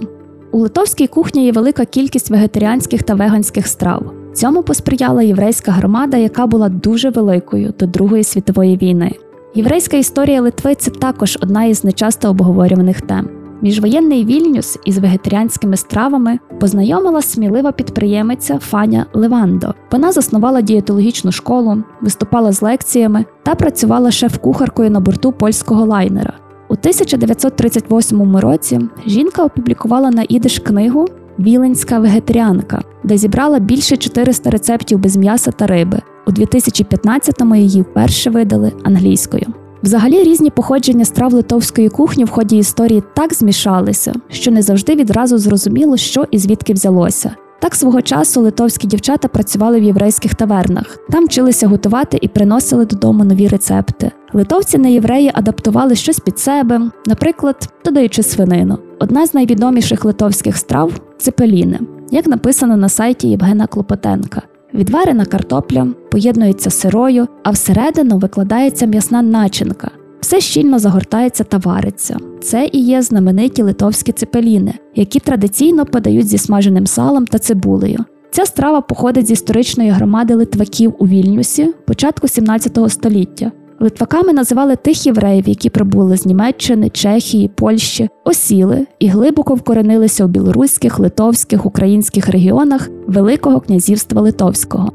У 0.52 0.60
литовській 0.60 1.08
кухні 1.08 1.46
є 1.46 1.52
велика 1.52 1.86
кількість 1.86 2.30
вегетаріанських 2.30 3.04
та 3.04 3.16
веганських 3.16 3.68
страв. 3.68 4.23
Цьому 4.34 4.64
посприяла 4.64 5.24
єврейська 5.24 5.72
громада, 5.72 6.18
яка 6.18 6.48
була 6.48 6.70
дуже 6.70 7.10
великою 7.10 7.74
до 7.80 7.86
Другої 7.86 8.24
світової 8.24 8.78
війни. 8.78 9.12
Єврейська 9.56 9.98
історія 9.98 10.42
Литви 10.42 10.76
це 10.76 10.92
також 10.92 11.38
одна 11.42 11.64
із 11.64 11.84
нечасто 11.84 12.30
обговорюваних 12.30 13.02
тем. 13.02 13.30
Міжвоєнний 13.62 14.26
вільнюс 14.26 14.80
із 14.86 14.98
вегетаріанськими 14.98 15.78
стравами 15.78 16.40
познайомила 16.60 17.22
смілива 17.22 17.72
підприємиця 17.72 18.60
Фаня 18.60 19.06
Левандо. 19.14 19.74
Вона 19.92 20.12
заснувала 20.12 20.62
дієтологічну 20.62 21.32
школу, 21.32 21.84
виступала 22.02 22.52
з 22.52 22.62
лекціями 22.62 23.26
та 23.44 23.56
працювала 23.56 24.12
шеф-кухаркою 24.12 24.90
на 24.90 25.00
борту 25.00 25.32
польського 25.32 25.86
лайнера. 25.86 26.34
У 26.70 26.74
1938 26.74 28.38
році 28.38 28.82
жінка 29.06 29.44
опублікувала 29.44 30.12
на 30.12 30.26
ідиш 30.30 30.60
книгу 30.60 31.08
Віленська 31.40 32.00
вегетаріанка, 32.00 32.82
де 33.04 33.18
зібрала 33.18 33.60
більше 33.60 33.98
400 33.98 34.50
рецептів 34.50 35.00
без 35.00 35.18
м'яса 35.18 35.52
та 35.52 35.68
риби. 35.68 36.02
У 36.28 36.32
2015-му 36.32 37.56
її 37.56 37.82
вперше 37.82 38.30
видали 38.30 38.72
англійською. 38.84 39.46
Взагалі 39.84 40.24
різні 40.24 40.50
походження 40.50 41.06
страв 41.06 41.34
литовської 41.34 41.90
кухні 41.90 42.24
в 42.24 42.30
ході 42.30 42.58
історії 42.58 43.04
так 43.14 43.34
змішалися, 43.34 44.14
що 44.30 44.52
не 44.52 44.62
завжди 44.62 44.96
відразу 44.96 45.38
зрозуміло, 45.38 45.98
що 45.98 46.26
і 46.32 46.38
звідки 46.38 46.74
взялося. 46.74 47.36
Так 47.60 47.76
свого 47.76 48.02
часу 48.02 48.42
литовські 48.42 48.88
дівчата 48.88 49.28
працювали 49.28 49.80
в 49.80 49.84
єврейських 49.84 50.36
тавернах, 50.36 50.98
там 51.10 51.26
вчилися 51.26 51.68
готувати 51.68 52.18
і 52.22 52.28
приносили 52.28 52.86
додому 52.86 53.24
нові 53.24 53.48
рецепти. 53.48 54.12
Литовці 54.34 54.78
на 54.78 54.88
євреї 54.88 55.32
адаптували 55.34 55.96
щось 55.96 56.20
під 56.20 56.40
себе, 56.40 56.82
наприклад, 57.08 57.70
додаючи 57.86 58.24
свинину. 58.24 58.78
Одна 59.00 59.28
з 59.28 59.34
найвідоміших 59.34 60.06
литовських 60.06 60.58
страв 60.58 60.92
цепеліни, 61.18 61.80
як 62.12 62.28
написано 62.28 62.78
на 62.78 62.90
сайті 62.90 63.28
Євгена 63.28 63.68
Клопотенка. 63.68 64.42
Відварена 64.74 65.26
картопля 65.26 65.88
поєднується 66.12 66.70
сирою, 66.70 67.28
а 67.44 67.52
всередину 67.52 68.18
викладається 68.18 68.86
м'ясна 68.86 69.22
начинка. 69.22 69.92
Все 70.20 70.40
щільно 70.40 70.80
загортається 70.80 71.44
та 71.44 71.58
вариться. 71.58 72.18
Це 72.42 72.70
і 72.72 72.80
є 72.80 73.02
знамениті 73.02 73.62
литовські 73.62 74.12
цепеліни, 74.12 74.74
які 74.96 75.20
традиційно 75.20 75.86
подають 75.86 76.28
зі 76.28 76.38
смаженим 76.38 76.88
салом 76.88 77.28
та 77.28 77.40
цибулею. 77.40 78.06
Ця 78.32 78.46
страва 78.46 78.82
походить 78.82 79.28
з 79.28 79.32
історичної 79.32 79.90
громади 79.90 80.36
литваків 80.36 80.96
у 81.00 81.08
Вільнюсі 81.08 81.74
початку 81.86 82.28
17 82.28 82.80
століття. 82.88 83.52
Литваками 83.80 84.34
називали 84.34 84.76
тих 84.76 85.06
євреїв, 85.06 85.50
які 85.50 85.70
прибули 85.70 86.18
з 86.18 86.26
Німеччини, 86.26 86.90
Чехії, 86.90 87.48
Польщі, 87.48 88.10
осіли 88.24 88.88
і 89.00 89.08
глибоко 89.08 89.56
вкоренилися 89.56 90.26
у 90.26 90.28
білоруських, 90.28 91.00
литовських, 91.00 91.66
українських 91.66 92.30
регіонах 92.30 92.90
Великого 93.08 93.60
князівства 93.60 94.22
Литовського. 94.22 94.92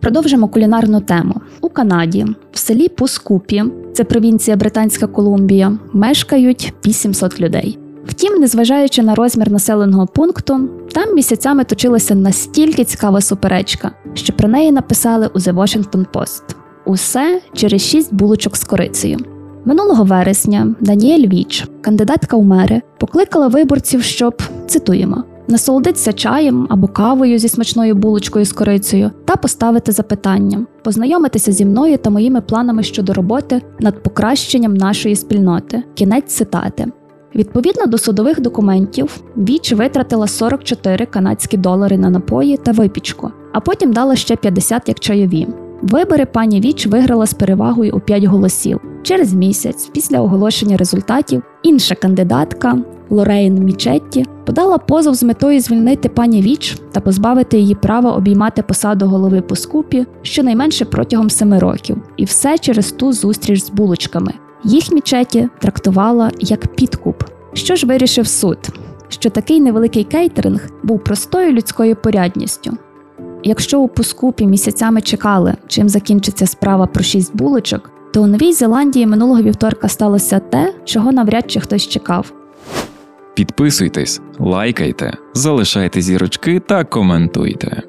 Продовжимо 0.00 0.48
кулінарну 0.48 1.00
тему. 1.00 1.34
У 1.60 1.68
Канаді, 1.68 2.26
в 2.52 2.58
селі 2.58 2.88
Пускупі, 2.88 3.64
це 3.92 4.04
провінція 4.04 4.56
Британська 4.56 5.06
Колумбія, 5.06 5.78
мешкають 5.92 6.74
800 6.86 7.40
людей. 7.40 7.78
Втім, 8.06 8.40
незважаючи 8.40 9.02
на 9.02 9.14
розмір 9.14 9.50
населеного 9.50 10.06
пункту, 10.06 10.68
там 10.92 11.14
місяцями 11.14 11.64
точилася 11.64 12.14
настільки 12.14 12.84
цікава 12.84 13.20
суперечка, 13.20 13.90
що 14.14 14.32
про 14.32 14.48
неї 14.48 14.72
написали 14.72 15.26
у 15.34 15.38
The 15.38 15.54
Washington 15.54 16.06
Post. 16.12 16.57
Усе 16.88 17.40
через 17.52 17.82
шість 17.82 18.14
булочок 18.14 18.56
з 18.56 18.64
корицею. 18.64 19.18
Минулого 19.64 20.04
вересня 20.04 20.74
Даніель 20.80 21.28
Віч, 21.28 21.68
кандидатка 21.80 22.36
у 22.36 22.42
мери, 22.42 22.82
покликала 22.98 23.48
виборців, 23.48 24.02
щоб 24.02 24.42
цитуємо 24.66 25.24
насолодитися 25.48 26.12
чаєм 26.12 26.66
або 26.70 26.88
кавою 26.88 27.38
зі 27.38 27.48
смачною 27.48 27.94
булочкою 27.94 28.44
з 28.44 28.52
корицею 28.52 29.10
та 29.24 29.36
поставити 29.36 29.92
запитання, 29.92 30.66
познайомитися 30.84 31.52
зі 31.52 31.64
мною 31.64 31.98
та 31.98 32.10
моїми 32.10 32.40
планами 32.40 32.82
щодо 32.82 33.14
роботи 33.14 33.62
над 33.80 34.02
покращенням 34.02 34.74
нашої 34.74 35.16
спільноти. 35.16 35.82
Кінець 35.94 36.34
цитати. 36.34 36.86
Відповідно 37.34 37.86
до 37.86 37.98
судових 37.98 38.40
документів, 38.40 39.20
Віч 39.36 39.72
витратила 39.72 40.26
44 40.26 41.06
канадські 41.06 41.56
долари 41.56 41.98
на 41.98 42.10
напої 42.10 42.56
та 42.56 42.72
випічку, 42.72 43.30
а 43.52 43.60
потім 43.60 43.92
дала 43.92 44.16
ще 44.16 44.36
50 44.36 44.88
як 44.88 45.00
чайові. 45.00 45.46
Вибори 45.82 46.26
пані 46.26 46.60
Віч 46.60 46.86
виграла 46.86 47.26
з 47.26 47.34
перевагою 47.34 47.96
у 47.96 48.00
5 48.00 48.24
голосів. 48.24 48.80
Через 49.02 49.34
місяць, 49.34 49.90
після 49.94 50.20
оголошення 50.20 50.76
результатів, 50.76 51.42
інша 51.62 51.94
кандидатка 51.94 52.78
Лорейн 53.10 53.54
Мічетті 53.54 54.26
подала 54.46 54.78
позов 54.78 55.14
з 55.14 55.22
метою 55.22 55.60
звільнити 55.60 56.08
пані 56.08 56.42
Віч 56.42 56.78
та 56.92 57.00
позбавити 57.00 57.58
її 57.58 57.74
права 57.74 58.12
обіймати 58.12 58.62
посаду 58.62 59.06
голови 59.06 59.40
по 59.40 59.56
скупі 59.56 60.06
щонайменше 60.22 60.84
протягом 60.84 61.30
семи 61.30 61.58
років, 61.58 62.02
і 62.16 62.24
все 62.24 62.58
через 62.58 62.92
ту 62.92 63.12
зустріч 63.12 63.64
з 63.64 63.70
булочками. 63.70 64.32
Їх 64.64 64.92
мічеті 64.92 65.48
трактувала 65.58 66.30
як 66.40 66.66
підкуп. 66.66 67.22
Що 67.52 67.76
ж 67.76 67.86
вирішив 67.86 68.26
суд? 68.26 68.58
Що 69.08 69.30
такий 69.30 69.60
невеликий 69.60 70.04
кейтеринг 70.04 70.68
був 70.82 71.04
простою 71.04 71.52
людською 71.52 71.96
порядністю. 71.96 72.76
Якщо 73.44 73.80
у 73.80 73.88
Пускупі 73.88 74.46
місяцями 74.46 75.00
чекали, 75.00 75.54
чим 75.66 75.88
закінчиться 75.88 76.46
справа 76.46 76.86
про 76.86 77.04
шість 77.04 77.36
булочок, 77.36 77.90
то 78.12 78.22
у 78.22 78.26
Новій 78.26 78.52
Зеландії 78.52 79.06
минулого 79.06 79.42
вівторка 79.42 79.88
сталося 79.88 80.38
те, 80.38 80.74
чого 80.84 81.12
навряд 81.12 81.50
чи 81.50 81.60
хтось 81.60 81.88
чекав. 81.88 82.32
Підписуйтесь, 83.34 84.20
лайкайте, 84.38 85.16
залишайте 85.34 86.00
зірочки 86.00 86.60
та 86.60 86.84
коментуйте. 86.84 87.82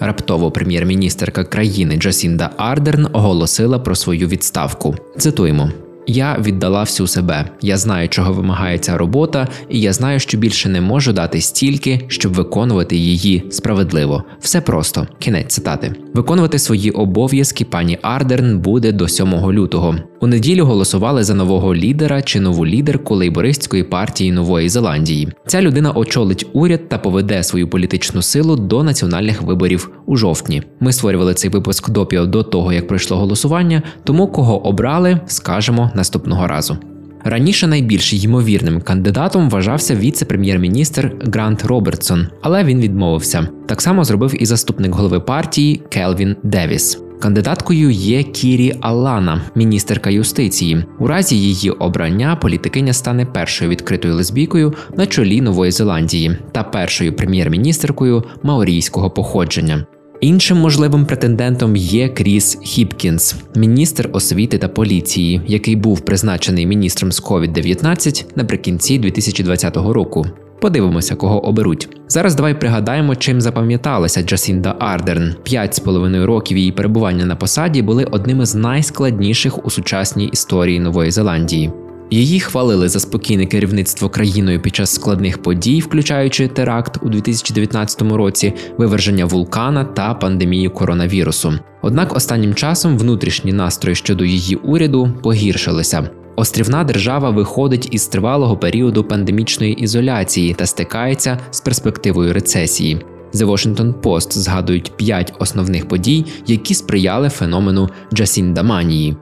Раптово 0.00 0.50
прем'єр-міністерка 0.50 1.44
країни 1.44 1.96
Джасінда 1.96 2.50
Ардерн 2.56 3.08
оголосила 3.12 3.78
про 3.78 3.94
свою 3.94 4.28
відставку. 4.28 4.94
Цитуємо. 5.18 5.70
Я 6.10 6.38
віддала 6.38 6.80
всю 6.80 7.06
себе. 7.06 7.50
Я 7.62 7.76
знаю, 7.76 8.08
чого 8.08 8.32
вимагає 8.32 8.78
ця 8.78 8.98
робота, 8.98 9.48
і 9.68 9.80
я 9.80 9.92
знаю, 9.92 10.20
що 10.20 10.38
більше 10.38 10.68
не 10.68 10.80
можу 10.80 11.12
дати 11.12 11.40
стільки, 11.40 12.00
щоб 12.08 12.34
виконувати 12.34 12.96
її 12.96 13.44
справедливо. 13.50 14.24
Все 14.40 14.60
просто 14.60 15.06
кінець 15.18 15.54
цитати. 15.54 15.94
Виконувати 16.14 16.58
свої 16.58 16.90
обов'язки 16.90 17.64
пані 17.64 17.98
Ардерн 18.02 18.58
буде 18.58 18.92
до 18.92 19.08
7 19.08 19.34
лютого. 19.52 19.96
У 20.20 20.26
неділю 20.26 20.64
голосували 20.64 21.24
за 21.24 21.34
нового 21.34 21.74
лідера 21.74 22.22
чи 22.22 22.40
нову 22.40 22.66
лідерку 22.66 23.14
лейбористської 23.14 23.82
партії 23.82 24.32
Нової 24.32 24.68
Зеландії. 24.68 25.28
Ця 25.46 25.62
людина 25.62 25.92
очолить 25.92 26.46
уряд 26.52 26.88
та 26.88 26.98
поведе 26.98 27.42
свою 27.42 27.68
політичну 27.68 28.22
силу 28.22 28.56
до 28.56 28.82
національних 28.82 29.42
виборів 29.42 29.90
у 30.06 30.16
жовтні. 30.16 30.62
Ми 30.80 30.92
створювали 30.92 31.34
цей 31.34 31.50
випуск 31.50 31.90
допіо 31.90 32.26
до 32.26 32.42
того, 32.42 32.72
як 32.72 32.88
пройшло 32.88 33.16
голосування. 33.16 33.82
Тому 34.04 34.26
кого 34.26 34.66
обрали, 34.66 35.20
скажемо 35.26 35.90
наступного 35.94 36.46
разу. 36.46 36.76
Раніше 37.24 37.66
найбільш 37.66 38.24
ймовірним 38.24 38.80
кандидатом 38.80 39.50
вважався 39.50 39.94
віце-прем'єр-міністр 39.94 41.12
Грант 41.20 41.64
Робертсон, 41.64 42.26
але 42.42 42.64
він 42.64 42.80
відмовився. 42.80 43.48
Так 43.66 43.82
само 43.82 44.04
зробив 44.04 44.42
і 44.42 44.46
заступник 44.46 44.94
голови 44.94 45.20
партії 45.20 45.82
Келвін 45.90 46.36
Девіс. 46.42 47.07
Кандидаткою 47.20 47.90
є 47.90 48.22
Кірі 48.22 48.76
Аллана, 48.80 49.42
міністерка 49.54 50.10
юстиції. 50.10 50.84
У 50.98 51.06
разі 51.06 51.36
її 51.36 51.70
обрання 51.70 52.36
політикиня 52.36 52.92
стане 52.92 53.26
першою 53.26 53.70
відкритою 53.70 54.14
лесбійкою 54.14 54.74
на 54.96 55.06
чолі 55.06 55.40
Нової 55.40 55.72
Зеландії 55.72 56.36
та 56.52 56.62
першою 56.62 57.12
прем'єр-міністеркою 57.12 58.24
маорійського 58.42 59.10
походження. 59.10 59.86
Іншим 60.20 60.58
можливим 60.58 61.06
претендентом 61.06 61.76
є 61.76 62.08
Кріс 62.08 62.58
Хіпкінс, 62.62 63.34
міністр 63.56 64.10
освіти 64.12 64.58
та 64.58 64.68
поліції, 64.68 65.40
який 65.46 65.76
був 65.76 66.00
призначений 66.00 66.66
міністром 66.66 67.12
з 67.12 67.22
COVID-19 67.22 68.24
наприкінці 68.36 68.98
2020 68.98 69.76
року. 69.76 70.26
Подивимося, 70.60 71.14
кого 71.14 71.46
оберуть. 71.46 71.88
Зараз 72.08 72.34
давай 72.34 72.60
пригадаємо, 72.60 73.16
чим 73.16 73.40
запам'яталася 73.40 74.22
Джасінда 74.22 74.76
Ардерн. 74.78 75.34
П'ять 75.42 75.74
з 75.74 75.78
половиною 75.78 76.26
років 76.26 76.56
її 76.58 76.72
перебування 76.72 77.26
на 77.26 77.36
посаді 77.36 77.82
були 77.82 78.04
одними 78.04 78.46
з 78.46 78.54
найскладніших 78.54 79.66
у 79.66 79.70
сучасній 79.70 80.26
історії 80.26 80.80
Нової 80.80 81.10
Зеландії. 81.10 81.72
Її 82.10 82.40
хвалили 82.40 82.88
за 82.88 83.00
спокійне 83.00 83.46
керівництво 83.46 84.08
країною 84.08 84.62
під 84.62 84.76
час 84.76 84.94
складних 84.94 85.42
подій, 85.42 85.80
включаючи 85.80 86.48
теракт 86.48 86.98
у 87.02 87.08
2019 87.08 88.02
році, 88.02 88.52
виверження 88.78 89.24
вулкана 89.24 89.84
та 89.84 90.14
пандемію 90.14 90.70
коронавірусу. 90.70 91.52
Однак 91.82 92.16
останнім 92.16 92.54
часом 92.54 92.98
внутрішні 92.98 93.52
настрої 93.52 93.96
щодо 93.96 94.24
її 94.24 94.56
уряду 94.56 95.10
погіршилися. 95.22 96.10
Острівна 96.38 96.84
держава 96.84 97.30
виходить 97.30 97.88
із 97.90 98.06
тривалого 98.06 98.56
періоду 98.56 99.04
пандемічної 99.04 99.72
ізоляції 99.72 100.54
та 100.54 100.66
стикається 100.66 101.38
з 101.50 101.60
перспективою 101.60 102.32
рецесії. 102.32 103.00
The 103.34 103.46
Washington 103.46 103.94
Post 103.94 104.32
згадують 104.32 104.96
п'ять 104.96 105.34
основних 105.38 105.88
подій, 105.88 106.24
які 106.46 106.74
сприяли 106.74 107.28
феномену 107.28 107.88
Джасіндаманії. 108.14 109.16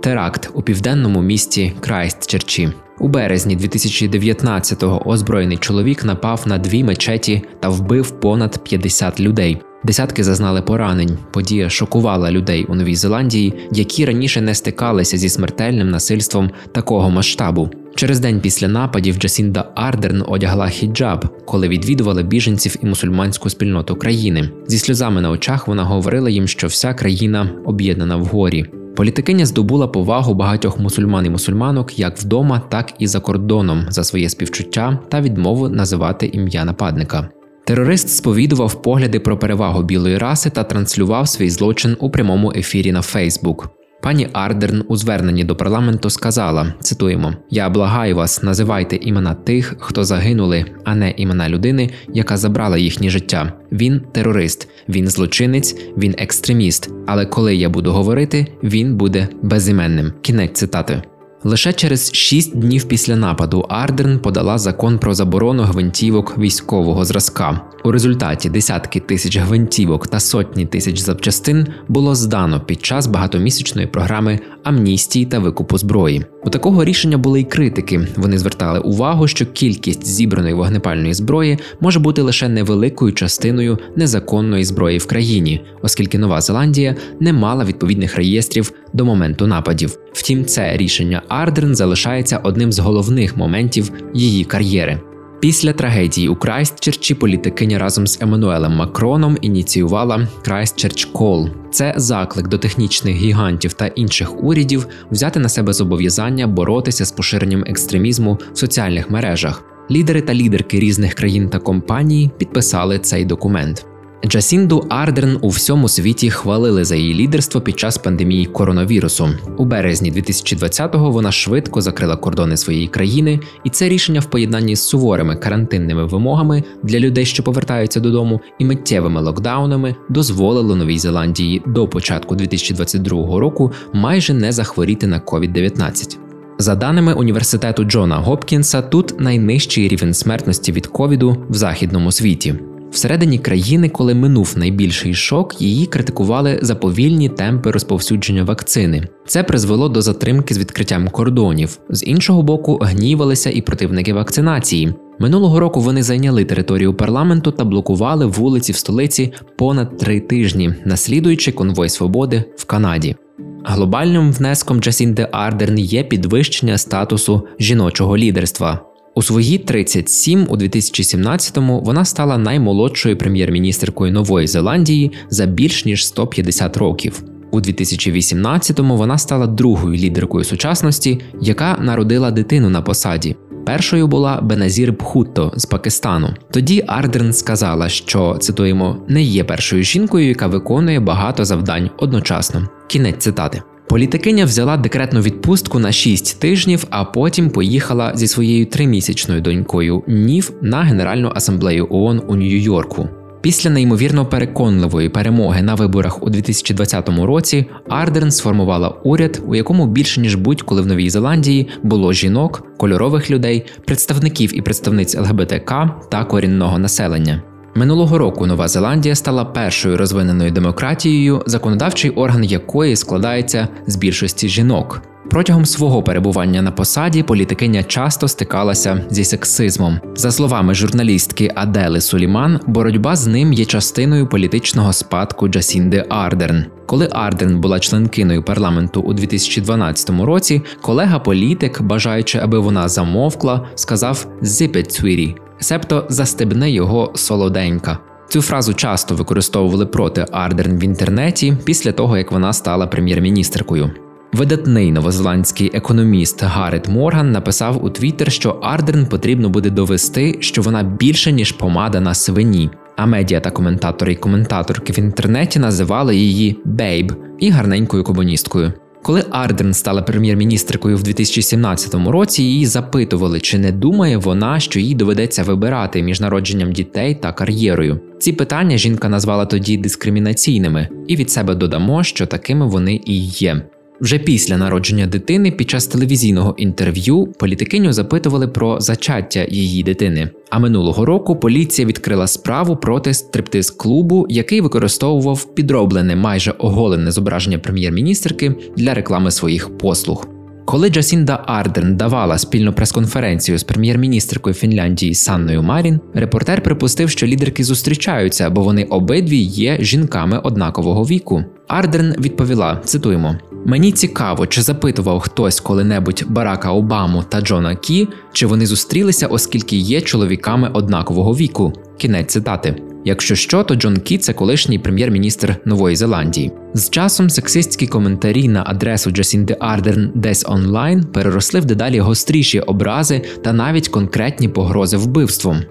Теракт 0.00 0.50
у 0.54 0.62
південному 0.62 1.22
місті 1.22 1.72
Крайстчерчі. 1.80 2.72
У 2.98 3.08
березні 3.08 3.56
2019-го 3.56 5.08
озброєний 5.08 5.56
чоловік 5.56 6.04
напав 6.04 6.42
на 6.46 6.58
дві 6.58 6.84
мечеті 6.84 7.42
та 7.60 7.68
вбив 7.68 8.10
понад 8.10 8.64
50 8.64 9.20
людей. 9.20 9.60
Десятки 9.84 10.24
зазнали 10.24 10.62
поранень. 10.62 11.18
Подія 11.32 11.70
шокувала 11.70 12.30
людей 12.30 12.64
у 12.64 12.74
Новій 12.74 12.96
Зеландії, 12.96 13.54
які 13.72 14.04
раніше 14.04 14.40
не 14.40 14.54
стикалися 14.54 15.16
зі 15.16 15.28
смертельним 15.28 15.90
насильством 15.90 16.50
такого 16.72 17.10
масштабу. 17.10 17.70
Через 17.94 18.20
день 18.20 18.40
після 18.40 18.68
нападів 18.68 19.16
Джасінда 19.16 19.68
Ардерн 19.74 20.24
одягла 20.28 20.68
хіджаб, 20.68 21.44
коли 21.44 21.68
відвідувала 21.68 22.22
біженців 22.22 22.76
і 22.82 22.86
мусульманську 22.86 23.50
спільноту 23.50 23.96
країни. 23.96 24.50
Зі 24.66 24.78
сльозами 24.78 25.20
на 25.20 25.30
очах 25.30 25.68
вона 25.68 25.84
говорила 25.84 26.30
їм, 26.30 26.48
що 26.48 26.66
вся 26.66 26.94
країна 26.94 27.50
об'єднана 27.64 28.16
в 28.16 28.24
горі. 28.24 28.64
Політикиня 28.96 29.46
здобула 29.46 29.88
повагу 29.88 30.34
багатьох 30.34 30.80
мусульман 30.80 31.26
і 31.26 31.30
мусульманок 31.30 31.98
як 31.98 32.18
вдома, 32.18 32.62
так 32.68 32.92
і 32.98 33.06
за 33.06 33.20
кордоном 33.20 33.86
за 33.88 34.04
своє 34.04 34.28
співчуття 34.28 34.98
та 35.08 35.20
відмову 35.20 35.68
називати 35.68 36.26
ім'я 36.26 36.64
нападника. 36.64 37.28
Терорист 37.70 38.08
сповідував 38.08 38.82
погляди 38.82 39.20
про 39.20 39.38
перевагу 39.38 39.82
білої 39.82 40.18
раси 40.18 40.50
та 40.50 40.64
транслював 40.64 41.28
свій 41.28 41.50
злочин 41.50 41.96
у 42.00 42.10
прямому 42.10 42.52
ефірі 42.56 42.92
на 42.92 43.02
Фейсбук. 43.02 43.68
Пані 44.02 44.28
Ардерн 44.32 44.84
у 44.88 44.96
зверненні 44.96 45.44
до 45.44 45.56
парламенту 45.56 46.10
сказала: 46.10 46.74
цитуємо: 46.80 47.34
Я 47.50 47.70
благаю 47.70 48.16
вас, 48.16 48.42
називайте 48.42 48.96
імена 48.96 49.34
тих, 49.34 49.74
хто 49.78 50.04
загинули, 50.04 50.64
а 50.84 50.94
не 50.94 51.10
імена 51.10 51.48
людини, 51.48 51.90
яка 52.14 52.36
забрала 52.36 52.78
їхнє 52.78 53.10
життя. 53.10 53.52
Він 53.72 54.00
терорист, 54.12 54.68
він 54.88 55.08
злочинець, 55.08 55.76
він 55.96 56.14
екстреміст. 56.18 56.90
Але 57.06 57.26
коли 57.26 57.56
я 57.56 57.68
буду 57.68 57.92
говорити, 57.92 58.46
він 58.62 58.96
буде 58.96 59.28
безіменним. 59.42 60.12
Кінець 60.22 60.58
цитати. 60.58 61.02
Лише 61.44 61.72
через 61.72 62.12
шість 62.12 62.56
днів 62.56 62.84
після 62.84 63.16
нападу 63.16 63.66
Ардерн 63.68 64.18
подала 64.18 64.58
закон 64.58 64.98
про 64.98 65.14
заборону 65.14 65.62
гвинтівок 65.62 66.38
військового 66.38 67.04
зразка. 67.04 67.60
У 67.84 67.92
результаті 67.92 68.50
десятки 68.50 69.00
тисяч 69.00 69.36
гвинтівок 69.38 70.06
та 70.06 70.20
сотні 70.20 70.66
тисяч 70.66 70.98
запчастин 70.98 71.66
було 71.88 72.14
здано 72.14 72.60
під 72.60 72.84
час 72.84 73.06
багатомісячної 73.06 73.86
програми 73.86 74.38
амністії 74.64 75.26
та 75.26 75.38
викупу 75.38 75.78
зброї. 75.78 76.24
У 76.44 76.50
такого 76.50 76.84
рішення 76.84 77.18
були 77.18 77.40
й 77.40 77.44
критики. 77.44 78.08
Вони 78.16 78.38
звертали 78.38 78.78
увагу, 78.78 79.26
що 79.26 79.46
кількість 79.46 80.06
зібраної 80.06 80.54
вогнепальної 80.54 81.14
зброї 81.14 81.58
може 81.80 81.98
бути 81.98 82.22
лише 82.22 82.48
невеликою 82.48 83.12
частиною 83.12 83.78
незаконної 83.96 84.64
зброї 84.64 84.98
в 84.98 85.06
країні, 85.06 85.60
оскільки 85.82 86.18
Нова 86.18 86.40
Зеландія 86.40 86.96
не 87.20 87.32
мала 87.32 87.64
відповідних 87.64 88.16
реєстрів 88.16 88.72
до 88.92 89.04
моменту 89.04 89.46
нападів. 89.46 89.98
Втім, 90.12 90.44
це 90.44 90.76
рішення 90.76 91.22
Ардерн 91.28 91.74
залишається 91.74 92.38
одним 92.38 92.72
з 92.72 92.78
головних 92.78 93.36
моментів 93.36 93.92
її 94.14 94.44
кар'єри. 94.44 95.00
Після 95.40 95.72
трагедії 95.72 96.28
у 96.28 96.36
Крайстчерчі 96.36 97.14
політикиня 97.14 97.78
разом 97.78 98.06
з 98.06 98.22
Еммануелем 98.22 98.72
Макроном 98.72 99.38
ініціювала 99.40 100.28
Крайстчерч 100.44 101.04
Кол. 101.04 101.48
Це 101.70 101.94
заклик 101.96 102.48
до 102.48 102.58
технічних 102.58 103.16
гігантів 103.16 103.72
та 103.72 103.86
інших 103.86 104.44
урядів 104.44 104.86
взяти 105.10 105.40
на 105.40 105.48
себе 105.48 105.72
зобов'язання 105.72 106.46
боротися 106.46 107.04
з 107.04 107.12
поширенням 107.12 107.64
екстремізму 107.66 108.38
в 108.52 108.58
соціальних 108.58 109.10
мережах. 109.10 109.64
Лідери 109.90 110.20
та 110.20 110.34
лідерки 110.34 110.80
різних 110.80 111.14
країн 111.14 111.48
та 111.48 111.58
компаній 111.58 112.30
підписали 112.38 112.98
цей 112.98 113.24
документ. 113.24 113.86
Джасінду 114.26 114.86
Ардерн 114.88 115.38
у 115.40 115.48
всьому 115.48 115.88
світі 115.88 116.30
хвалили 116.30 116.84
за 116.84 116.96
її 116.96 117.14
лідерство 117.14 117.60
під 117.60 117.78
час 117.78 117.98
пандемії 117.98 118.46
коронавірусу. 118.46 119.28
У 119.56 119.64
березні 119.64 120.12
2020-го 120.12 121.10
вона 121.10 121.32
швидко 121.32 121.80
закрила 121.80 122.16
кордони 122.16 122.56
своєї 122.56 122.88
країни, 122.88 123.40
і 123.64 123.70
це 123.70 123.88
рішення 123.88 124.20
в 124.20 124.24
поєднанні 124.24 124.76
з 124.76 124.82
суворими 124.82 125.36
карантинними 125.36 126.06
вимогами 126.06 126.64
для 126.82 126.98
людей, 126.98 127.24
що 127.24 127.42
повертаються 127.42 128.00
додому, 128.00 128.40
і 128.58 128.64
миттєвими 128.64 129.20
локдаунами 129.20 129.94
дозволило 130.08 130.76
Новій 130.76 130.98
Зеландії 130.98 131.62
до 131.66 131.88
початку 131.88 132.34
2022 132.34 133.40
року 133.40 133.72
майже 133.92 134.34
не 134.34 134.52
захворіти 134.52 135.06
на 135.06 135.20
COVID-19. 135.20 136.18
За 136.58 136.74
даними 136.74 137.14
університету 137.14 137.84
Джона 137.84 138.16
Гопкінса, 138.16 138.82
тут 138.82 139.20
найнижчий 139.20 139.88
рівень 139.88 140.14
смертності 140.14 140.72
від 140.72 140.86
ковіду 140.86 141.36
в 141.48 141.54
західному 141.54 142.12
світі. 142.12 142.54
Всередині 142.90 143.38
країни, 143.38 143.88
коли 143.88 144.14
минув 144.14 144.54
найбільший 144.56 145.14
шок, 145.14 145.60
її 145.60 145.86
критикували 145.86 146.58
за 146.62 146.74
повільні 146.74 147.28
темпи 147.28 147.70
розповсюдження 147.70 148.44
вакцини. 148.44 149.08
Це 149.26 149.42
призвело 149.42 149.88
до 149.88 150.02
затримки 150.02 150.54
з 150.54 150.58
відкриттям 150.58 151.08
кордонів. 151.08 151.78
З 151.90 152.04
іншого 152.04 152.42
боку, 152.42 152.78
гнівалися 152.82 153.50
і 153.50 153.60
противники 153.60 154.12
вакцинації. 154.12 154.94
Минулого 155.18 155.60
року 155.60 155.80
вони 155.80 156.02
зайняли 156.02 156.44
територію 156.44 156.94
парламенту 156.94 157.50
та 157.52 157.64
блокували 157.64 158.26
вулиці 158.26 158.72
в 158.72 158.76
столиці 158.76 159.32
понад 159.56 159.96
три 159.96 160.20
тижні, 160.20 160.74
наслідуючи 160.84 161.52
конвой 161.52 161.88
свободи 161.88 162.44
в 162.56 162.64
Канаді. 162.64 163.16
Глобальним 163.64 164.32
внеском 164.32 164.80
Джасінди 164.80 165.28
Ардерн 165.32 165.78
є 165.78 166.04
підвищення 166.04 166.78
статусу 166.78 167.46
жіночого 167.58 168.16
лідерства. 168.16 168.89
У 169.14 169.22
свої 169.22 169.58
37 169.58 170.46
у 170.48 170.56
2017-му 170.56 171.80
вона 171.80 172.04
стала 172.04 172.38
наймолодшою 172.38 173.16
прем'єр-міністеркою 173.16 174.12
Нової 174.12 174.46
Зеландії 174.46 175.12
за 175.30 175.46
більш 175.46 175.84
ніж 175.84 176.06
150 176.06 176.76
років. 176.76 177.22
У 177.50 177.60
2018-му 177.60 178.96
вона 178.96 179.18
стала 179.18 179.46
другою 179.46 179.96
лідеркою 179.96 180.44
сучасності, 180.44 181.20
яка 181.40 181.78
народила 181.80 182.30
дитину 182.30 182.70
на 182.70 182.82
посаді. 182.82 183.36
Першою 183.66 184.06
була 184.06 184.40
Беназір 184.40 184.92
Бхутто 184.92 185.52
з 185.56 185.64
Пакистану. 185.64 186.34
Тоді 186.50 186.84
Ардерн 186.86 187.32
сказала, 187.32 187.88
що 187.88 188.36
цитуємо 188.40 188.96
не 189.08 189.22
є 189.22 189.44
першою 189.44 189.82
жінкою, 189.82 190.28
яка 190.28 190.46
виконує 190.46 191.00
багато 191.00 191.44
завдань 191.44 191.90
одночасно. 191.98 192.68
Кінець 192.88 193.18
цитати. 193.18 193.62
Політикиня 193.90 194.44
взяла 194.44 194.76
декретну 194.76 195.20
відпустку 195.20 195.78
на 195.78 195.92
6 195.92 196.40
тижнів, 196.40 196.86
а 196.90 197.04
потім 197.04 197.50
поїхала 197.50 198.12
зі 198.14 198.28
своєю 198.28 198.66
тримісячною 198.66 199.40
донькою 199.40 200.02
Нів 200.06 200.52
на 200.62 200.82
Генеральну 200.82 201.32
асамблею 201.34 201.86
ООН 201.90 202.22
у 202.28 202.36
Нью-Йорку. 202.36 203.08
Після 203.40 203.70
неймовірно 203.70 204.26
переконливої 204.26 205.08
перемоги 205.08 205.62
на 205.62 205.74
виборах 205.74 206.22
у 206.22 206.30
2020 206.30 207.08
році 207.08 207.66
Ардерн 207.88 208.30
сформувала 208.30 208.88
уряд, 208.88 209.42
у 209.46 209.54
якому 209.54 209.86
більше 209.86 210.20
ніж 210.20 210.34
будь-коли 210.34 210.82
в 210.82 210.86
Новій 210.86 211.10
Зеландії 211.10 211.68
було 211.82 212.12
жінок, 212.12 212.66
кольорових 212.76 213.30
людей, 213.30 213.66
представників 213.84 214.58
і 214.58 214.62
представниць 214.62 215.16
ЛГБТК 215.16 215.90
та 216.10 216.24
корінного 216.24 216.78
населення. 216.78 217.42
Минулого 217.80 218.18
року 218.18 218.46
Нова 218.46 218.68
Зеландія 218.68 219.14
стала 219.14 219.44
першою 219.44 219.96
розвиненою 219.96 220.50
демократією, 220.50 221.42
законодавчий 221.46 222.10
орган 222.10 222.44
якої 222.44 222.96
складається 222.96 223.68
з 223.86 223.96
більшості 223.96 224.48
жінок. 224.48 225.02
Протягом 225.30 225.66
свого 225.66 226.02
перебування 226.02 226.62
на 226.62 226.70
посаді 226.70 227.22
політикиня 227.22 227.82
часто 227.82 228.28
стикалася 228.28 229.04
зі 229.10 229.24
сексизмом. 229.24 230.00
За 230.14 230.32
словами 230.32 230.74
журналістки 230.74 231.52
Адели 231.54 232.00
Суліман, 232.00 232.60
боротьба 232.66 233.16
з 233.16 233.26
ним 233.26 233.52
є 233.52 233.64
частиною 233.64 234.26
політичного 234.26 234.92
спадку 234.92 235.48
Джасінди 235.48 236.04
Ардерн. 236.08 236.64
Коли 236.86 237.08
Ардерн 237.12 237.60
була 237.60 237.80
членкиною 237.80 238.42
парламенту 238.42 239.00
у 239.00 239.12
2012 239.12 240.10
році, 240.10 240.62
колега-політик, 240.80 241.82
бажаючи, 241.82 242.38
аби 242.38 242.58
вона 242.58 242.88
замовкла, 242.88 243.66
сказав 243.74 244.26
«Zip 244.42 244.82
цвірі, 244.82 245.36
себто 245.60 246.06
застебне 246.08 246.70
його 246.70 247.12
солоденька. 247.14 247.98
Цю 248.28 248.42
фразу 248.42 248.74
часто 248.74 249.14
використовували 249.14 249.86
проти 249.86 250.26
Ардерн 250.32 250.78
в 250.78 250.84
інтернеті 250.84 251.56
після 251.64 251.92
того, 251.92 252.16
як 252.18 252.32
вона 252.32 252.52
стала 252.52 252.86
прем'єр-міністркою. 252.86 253.90
Видатний 254.32 254.92
новозеландський 254.92 255.70
економіст 255.74 256.42
Гарет 256.42 256.88
Морган 256.88 257.32
написав 257.32 257.84
у 257.84 257.90
Твіттер, 257.90 258.32
що 258.32 258.50
Ардерн 258.50 259.06
потрібно 259.06 259.48
буде 259.48 259.70
довести, 259.70 260.36
що 260.40 260.62
вона 260.62 260.82
більше 260.82 261.32
ніж 261.32 261.52
помада 261.52 262.00
на 262.00 262.14
свині. 262.14 262.70
А 262.96 263.06
медіа 263.06 263.40
та 263.40 263.50
коментатори 263.50 264.12
й 264.12 264.16
коментаторки 264.16 264.92
в 264.92 264.98
інтернеті 264.98 265.58
називали 265.58 266.16
її 266.16 266.60
Бейб 266.64 267.12
і 267.38 267.50
гарненькою 267.50 268.04
комуністкою. 268.04 268.72
Коли 269.02 269.24
Ардерн 269.30 269.74
стала 269.74 270.02
прем'єр-міністркою 270.02 270.96
в 270.96 271.02
2017 271.02 271.94
році, 271.94 272.42
її 272.42 272.66
запитували, 272.66 273.40
чи 273.40 273.58
не 273.58 273.72
думає 273.72 274.16
вона, 274.16 274.60
що 274.60 274.80
їй 274.80 274.94
доведеться 274.94 275.42
вибирати 275.42 276.02
між 276.02 276.20
народженням 276.20 276.72
дітей 276.72 277.14
та 277.14 277.32
кар'єрою. 277.32 278.00
Ці 278.18 278.32
питання 278.32 278.76
жінка 278.76 279.08
назвала 279.08 279.46
тоді 279.46 279.76
дискримінаційними, 279.76 280.88
і 281.06 281.16
від 281.16 281.30
себе 281.30 281.54
додамо, 281.54 282.04
що 282.04 282.26
такими 282.26 282.66
вони 282.66 283.00
і 283.04 283.26
є. 283.26 283.62
Вже 284.00 284.18
після 284.18 284.56
народження 284.56 285.06
дитини 285.06 285.50
під 285.50 285.70
час 285.70 285.86
телевізійного 285.86 286.54
інтерв'ю 286.58 287.26
політикиню 287.26 287.92
запитували 287.92 288.48
про 288.48 288.80
зачаття 288.80 289.46
її 289.48 289.82
дитини. 289.82 290.30
А 290.50 290.58
минулого 290.58 291.04
року 291.04 291.36
поліція 291.36 291.88
відкрила 291.88 292.26
справу 292.26 292.76
проти 292.76 293.14
стриптиз-клубу, 293.14 294.26
який 294.28 294.60
використовував 294.60 295.54
підроблене 295.54 296.16
майже 296.16 296.50
оголене 296.50 297.10
зображення 297.10 297.58
прем'єр-міністрки 297.58 298.54
для 298.76 298.94
реклами 298.94 299.30
своїх 299.30 299.78
послуг. 299.78 300.28
Коли 300.64 300.88
Джасінда 300.88 301.44
Ардерн 301.46 301.96
давала 301.96 302.38
спільну 302.38 302.72
прес-конференцію 302.72 303.58
з 303.58 303.64
прем'єр-міністркою 303.64 304.54
Фінляндії 304.54 305.14
Санною 305.14 305.62
Марін, 305.62 306.00
репортер 306.14 306.62
припустив, 306.62 307.10
що 307.10 307.26
лідерки 307.26 307.64
зустрічаються, 307.64 308.50
бо 308.50 308.62
вони 308.62 308.84
обидві 308.84 309.38
є 309.38 309.78
жінками 309.80 310.38
однакового 310.38 311.04
віку. 311.04 311.44
Ардерн 311.68 312.14
відповіла: 312.18 312.80
цитуємо. 312.84 313.36
Мені 313.66 313.92
цікаво, 313.92 314.46
чи 314.46 314.62
запитував 314.62 315.20
хтось 315.20 315.60
коли-небудь 315.60 316.24
Барака 316.28 316.70
Обаму 316.70 317.24
та 317.28 317.40
Джона 317.40 317.76
Кі, 317.76 318.08
чи 318.32 318.46
вони 318.46 318.66
зустрілися, 318.66 319.26
оскільки 319.26 319.76
є 319.76 320.00
чоловіками 320.00 320.70
однакового 320.72 321.34
віку. 321.34 321.72
Кінець 321.98 322.32
цитати. 322.32 322.82
Якщо 323.04 323.34
що, 323.34 323.62
то 323.62 323.74
Джон 323.74 323.96
Кі 323.96 324.18
це 324.18 324.32
колишній 324.32 324.78
прем'єр-міністр 324.78 325.56
Нової 325.64 325.96
Зеландії. 325.96 326.52
З 326.74 326.90
часом 326.90 327.30
сексистські 327.30 327.86
коментарі 327.86 328.48
на 328.48 328.64
адресу 328.66 329.10
Джасінди 329.10 329.56
Ардерн 329.60 330.10
десь 330.14 330.44
онлайн 330.48 331.04
переросли 331.04 331.60
в 331.60 331.64
дедалі 331.64 332.00
гостріші 332.00 332.60
образи 332.60 333.22
та 333.44 333.52
навіть 333.52 333.88
конкретні 333.88 334.48
погрози 334.48 334.96
вбивством. 334.96 335.62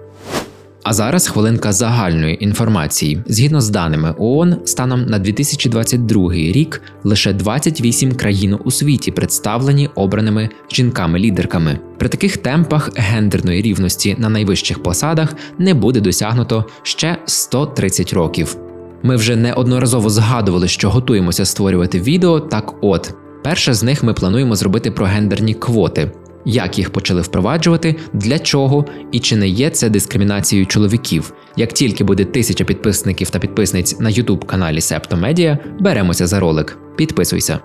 А 0.82 0.92
зараз 0.92 1.28
хвилинка 1.28 1.72
загальної 1.72 2.44
інформації. 2.44 3.22
Згідно 3.26 3.60
з 3.60 3.70
даними 3.70 4.14
ООН, 4.18 4.56
станом 4.64 5.06
на 5.06 5.18
2022 5.18 6.32
рік 6.32 6.82
лише 7.04 7.32
28 7.32 8.14
країн 8.14 8.58
у 8.64 8.70
світі 8.70 9.10
представлені 9.10 9.90
обраними 9.94 10.48
жінками-лідерками. 10.72 11.78
При 11.98 12.08
таких 12.08 12.36
темпах 12.36 12.90
гендерної 12.96 13.62
рівності 13.62 14.16
на 14.18 14.28
найвищих 14.28 14.82
посадах 14.82 15.34
не 15.58 15.74
буде 15.74 16.00
досягнуто 16.00 16.64
ще 16.82 17.16
130 17.26 18.12
років. 18.12 18.56
Ми 19.02 19.16
вже 19.16 19.36
неодноразово 19.36 20.10
згадували, 20.10 20.68
що 20.68 20.90
готуємося 20.90 21.44
створювати 21.44 22.00
відео. 22.00 22.40
Так, 22.40 22.74
от 22.80 23.14
перше 23.44 23.74
з 23.74 23.82
них 23.82 24.02
ми 24.02 24.14
плануємо 24.14 24.56
зробити 24.56 24.90
про 24.90 25.06
гендерні 25.06 25.54
квоти 25.54 26.12
як 26.44 26.78
їх 26.78 26.90
почали 26.90 27.20
впроваджувати, 27.20 27.96
для 28.12 28.38
чого 28.38 28.84
і 29.12 29.20
чи 29.20 29.36
не 29.36 29.48
є 29.48 29.70
це 29.70 29.88
дискримінацією 29.88 30.66
чоловіків. 30.66 31.32
Як 31.56 31.72
тільки 31.72 32.04
буде 32.04 32.24
тисяча 32.24 32.64
підписників 32.64 33.30
та 33.30 33.38
підписниць 33.38 34.00
на 34.00 34.10
youtube 34.10 34.46
каналі 34.46 34.80
Септомедіа, 34.80 35.58
беремося 35.80 36.26
за 36.26 36.40
ролик. 36.40 36.78
Підписуйся. 36.96 37.58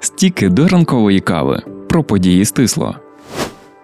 Стіки 0.00 0.48
до 0.48 0.68
ранкової 0.68 1.20
кави 1.20 1.62
про 1.88 2.04
події 2.04 2.44
стисло. 2.44 2.94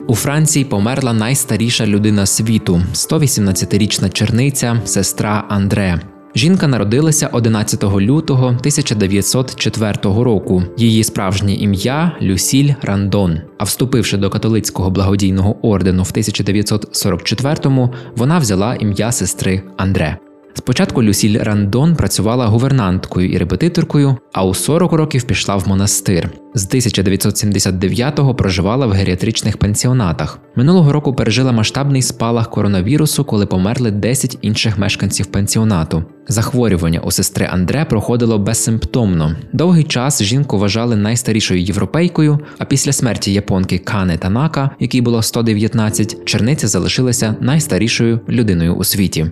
У 0.06 0.14
Франції 0.14 0.64
померла 0.64 1.12
найстаріша 1.12 1.86
людина 1.86 2.26
світу 2.26 2.82
118-річна 2.94 4.10
черниця, 4.12 4.80
сестра 4.84 5.44
Андре. 5.48 6.00
Жінка 6.34 6.66
народилася 6.68 7.26
11 7.32 7.84
лютого 7.84 8.46
1904 8.46 9.94
року. 10.02 10.62
Її 10.76 11.04
справжнє 11.04 11.54
ім'я 11.54 12.16
Люсіль 12.22 12.72
Рандон. 12.82 13.40
А 13.58 13.64
вступивши 13.64 14.16
до 14.16 14.30
католицького 14.30 14.90
благодійного 14.90 15.66
ордену 15.66 16.02
в 16.02 16.06
1944-му, 16.06 17.94
вона 18.16 18.38
взяла 18.38 18.74
ім'я 18.74 19.12
сестри 19.12 19.62
Андре. 19.76 20.18
Спочатку 20.54 21.02
Люсіль 21.02 21.38
Рандон 21.38 21.96
працювала 21.96 22.46
гувернанткою 22.46 23.30
і 23.30 23.38
репетиторкою, 23.38 24.16
а 24.32 24.44
у 24.44 24.54
40 24.54 24.92
років 24.92 25.22
пішла 25.22 25.56
в 25.56 25.68
монастир. 25.68 26.30
З 26.54 26.74
1979-го 26.74 28.34
проживала 28.34 28.86
в 28.86 28.90
геріатричних 28.90 29.56
пенсіонатах. 29.56 30.38
Минулого 30.56 30.92
року 30.92 31.14
пережила 31.14 31.52
масштабний 31.52 32.02
спалах 32.02 32.50
коронавірусу, 32.50 33.24
коли 33.24 33.46
померли 33.46 33.90
10 33.90 34.38
інших 34.42 34.78
мешканців 34.78 35.26
пенсіонату. 35.26 36.04
Захворювання 36.28 37.00
у 37.00 37.10
сестри 37.10 37.48
Андре 37.52 37.84
проходило 37.84 38.38
безсимптомно. 38.38 39.36
Довгий 39.52 39.84
час 39.84 40.22
жінку 40.22 40.58
вважали 40.58 40.96
найстарішою 40.96 41.60
європейкою, 41.60 42.38
а 42.58 42.64
після 42.64 42.92
смерті 42.92 43.32
японки 43.32 43.78
Кане 43.78 44.18
Танака, 44.18 44.70
якій 44.80 45.00
було 45.00 45.22
119, 45.22 46.24
черниця 46.24 46.68
залишилася 46.68 47.34
найстарішою 47.40 48.20
людиною 48.28 48.74
у 48.74 48.84
світі. 48.84 49.26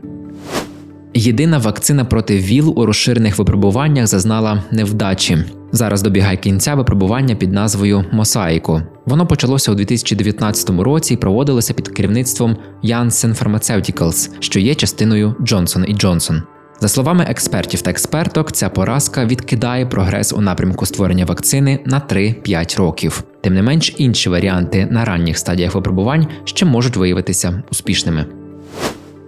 Єдина 1.18 1.58
вакцина 1.58 2.04
проти 2.04 2.38
ВІЛ 2.38 2.72
у 2.76 2.86
розширених 2.86 3.38
випробуваннях 3.38 4.06
зазнала 4.06 4.62
невдачі. 4.70 5.38
Зараз 5.72 6.02
добігає 6.02 6.36
кінця 6.36 6.74
випробування 6.74 7.34
під 7.34 7.52
назвою 7.52 8.04
Мосаїко. 8.12 8.82
Воно 9.06 9.26
почалося 9.26 9.72
у 9.72 9.74
2019 9.74 10.70
році 10.70 11.14
і 11.14 11.16
проводилося 11.16 11.74
під 11.74 11.88
керівництвом 11.88 12.56
Janssen 12.84 13.42
Pharmaceuticals, 13.42 14.30
що 14.40 14.60
є 14.60 14.74
частиною 14.74 15.34
Johnson 15.40 16.04
Johnson. 16.04 16.42
За 16.80 16.88
словами 16.88 17.26
експертів 17.28 17.82
та 17.82 17.90
експерток, 17.90 18.52
ця 18.52 18.68
поразка 18.68 19.24
відкидає 19.24 19.86
прогрес 19.86 20.32
у 20.32 20.40
напрямку 20.40 20.86
створення 20.86 21.24
вакцини 21.24 21.78
на 21.84 22.00
3-5 22.00 22.78
років. 22.78 23.24
Тим 23.40 23.54
не 23.54 23.62
менш, 23.62 23.94
інші 23.98 24.30
варіанти 24.30 24.88
на 24.90 25.04
ранніх 25.04 25.38
стадіях 25.38 25.74
випробувань 25.74 26.26
ще 26.44 26.66
можуть 26.66 26.96
виявитися 26.96 27.62
успішними. 27.70 28.26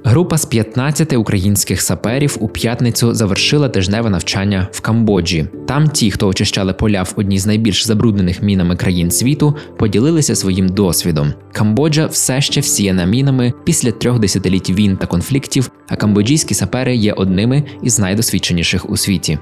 Група 0.05 0.39
з 0.39 0.45
15 0.45 1.13
українських 1.13 1.83
саперів 1.83 2.37
у 2.41 2.49
п'ятницю 2.49 3.15
завершила 3.15 3.69
тижневе 3.69 4.11
навчання 4.11 4.69
в 4.73 4.81
Камбоджі. 4.81 5.47
Там 5.69 5.89
ті, 5.89 6.11
хто 6.11 6.29
очищали 6.29 6.73
поля 6.73 7.03
в 7.03 7.13
одній 7.17 7.39
з 7.39 7.47
найбільш 7.47 7.87
забруднених 7.87 8.43
мінами 8.43 8.77
країн 8.77 9.11
світу, 9.11 9.55
поділилися 9.79 10.37
своїм 10.37 10.69
досвідом. 10.69 11.33
Камбоджа 11.53 12.07
все 12.07 12.41
ще 12.41 12.61
всіяна 12.61 13.05
мінами 13.05 13.53
після 13.65 13.91
трьох 13.93 14.19
десятиліть 14.19 14.71
війн 14.71 14.97
та 14.97 15.07
конфліктів, 15.07 15.71
а 15.89 15.97
камбоджійські 15.97 16.55
сапери 16.55 16.97
є 16.97 17.13
одними 17.13 17.65
із 17.83 17.99
найдосвідченіших 17.99 18.91
у 18.91 18.97
світі. 18.97 19.39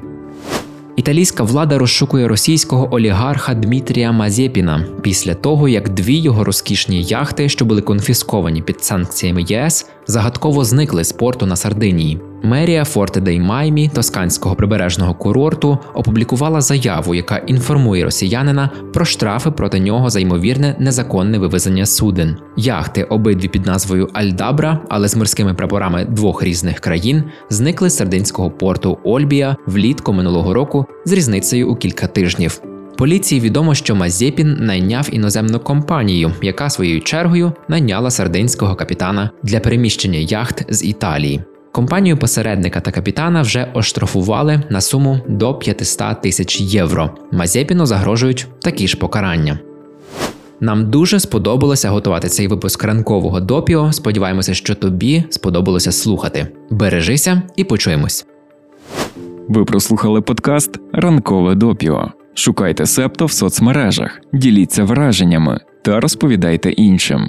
Італійська 0.99 1.43
влада 1.43 1.79
розшукує 1.79 2.29
російського 2.29 2.95
олігарха 2.95 3.55
Дмитрія 3.55 4.13
Мазєпіна 4.13 4.85
після 5.03 5.35
того, 5.35 5.69
як 5.69 5.89
дві 5.89 6.17
його 6.17 6.45
розкішні 6.45 7.03
яхти, 7.03 7.49
що 7.49 7.65
були 7.65 7.83
конфісковані 7.83 8.63
під 8.63 8.85
санкціями 8.85 9.45
ЄС, 9.49 9.87
загадково 10.07 10.65
зникли 10.65 11.05
з 11.05 11.13
порту 11.13 11.47
на 11.47 11.57
Сардинії. 11.57 12.21
Мерія 12.43 12.85
Форте 12.85 13.21
дей 13.21 13.41
Маймі 13.41 13.89
тосканського 13.95 14.55
прибережного 14.55 15.15
курорту 15.15 15.79
опублікувала 15.95 16.61
заяву, 16.61 17.15
яка 17.15 17.37
інформує 17.37 18.05
росіянина 18.05 18.71
про 18.95 19.05
штрафи 19.05 19.51
проти 19.51 19.81
нього 19.81 20.11
за 20.11 20.21
ймовірне 20.21 20.77
незаконне 20.79 21.39
вивезення 21.39 21.87
суден. 21.87 22.37
Яхти, 22.57 23.05
обидві 23.05 23.49
під 23.49 23.67
назвою 23.67 24.09
Альдабра, 24.13 24.81
але 24.89 25.09
з 25.09 25.17
морськими 25.17 25.55
прапорами 25.55 26.05
двох 26.05 26.43
різних 26.43 26.81
країн, 26.81 27.23
зникли 27.51 27.91
з 27.91 27.97
сардинського 27.97 28.51
порту 28.51 28.99
Ольбія 29.05 29.57
влітку 29.67 30.13
минулого 30.13 30.55
року 30.55 30.87
з 31.05 31.13
різницею 31.13 31.69
у 31.69 31.77
кілька 31.77 32.07
тижнів. 32.07 32.61
Поліції 32.99 33.41
відомо, 33.41 33.75
що 33.75 33.95
Мазєпін 33.95 34.57
найняв 34.61 35.09
іноземну 35.13 35.61
компанію, 35.61 36.33
яка 36.43 36.71
своєю 36.71 37.01
чергою 37.01 37.53
найняла 37.69 38.11
сардинського 38.11 38.75
капітана 38.75 39.31
для 39.43 39.61
переміщення 39.61 40.19
яхт 40.19 40.75
з 40.75 40.85
Італії. 40.85 41.41
Компанію 41.73 42.17
посередника 42.17 42.81
та 42.81 42.91
капітана 42.91 43.43
вже 43.43 43.71
оштрафували 43.75 44.63
на 44.71 44.81
суму 44.81 45.21
до 45.29 45.55
500 45.55 46.23
тисяч 46.23 46.61
євро. 46.61 47.11
Мазепіну 47.33 47.87
загрожують 47.87 48.47
такі 48.63 48.89
ж 48.89 48.97
покарання. 48.97 49.59
Нам 50.61 50.91
дуже 50.91 51.21
сподобалося 51.21 51.91
готувати 51.91 52.29
цей 52.29 52.49
випуск 52.49 52.85
ранкового 52.85 53.41
допіо. 53.41 53.93
Сподіваємося, 53.93 54.55
що 54.55 54.75
тобі 54.75 55.25
сподобалося 55.31 55.93
слухати. 55.93 56.47
Бережися 56.71 57.43
і 57.57 57.65
почуємось. 57.65 58.27
Ви 59.49 59.65
прослухали 59.65 60.21
подкаст 60.21 60.81
Ранкове 60.93 61.55
допіо. 61.55 62.13
Шукайте 62.35 62.87
септо 62.87 63.27
в 63.27 63.33
соцмережах, 63.33 64.21
діліться 64.33 64.85
враженнями 64.85 65.61
та 65.83 66.01
розповідайте 66.01 66.71
іншим. 66.71 67.29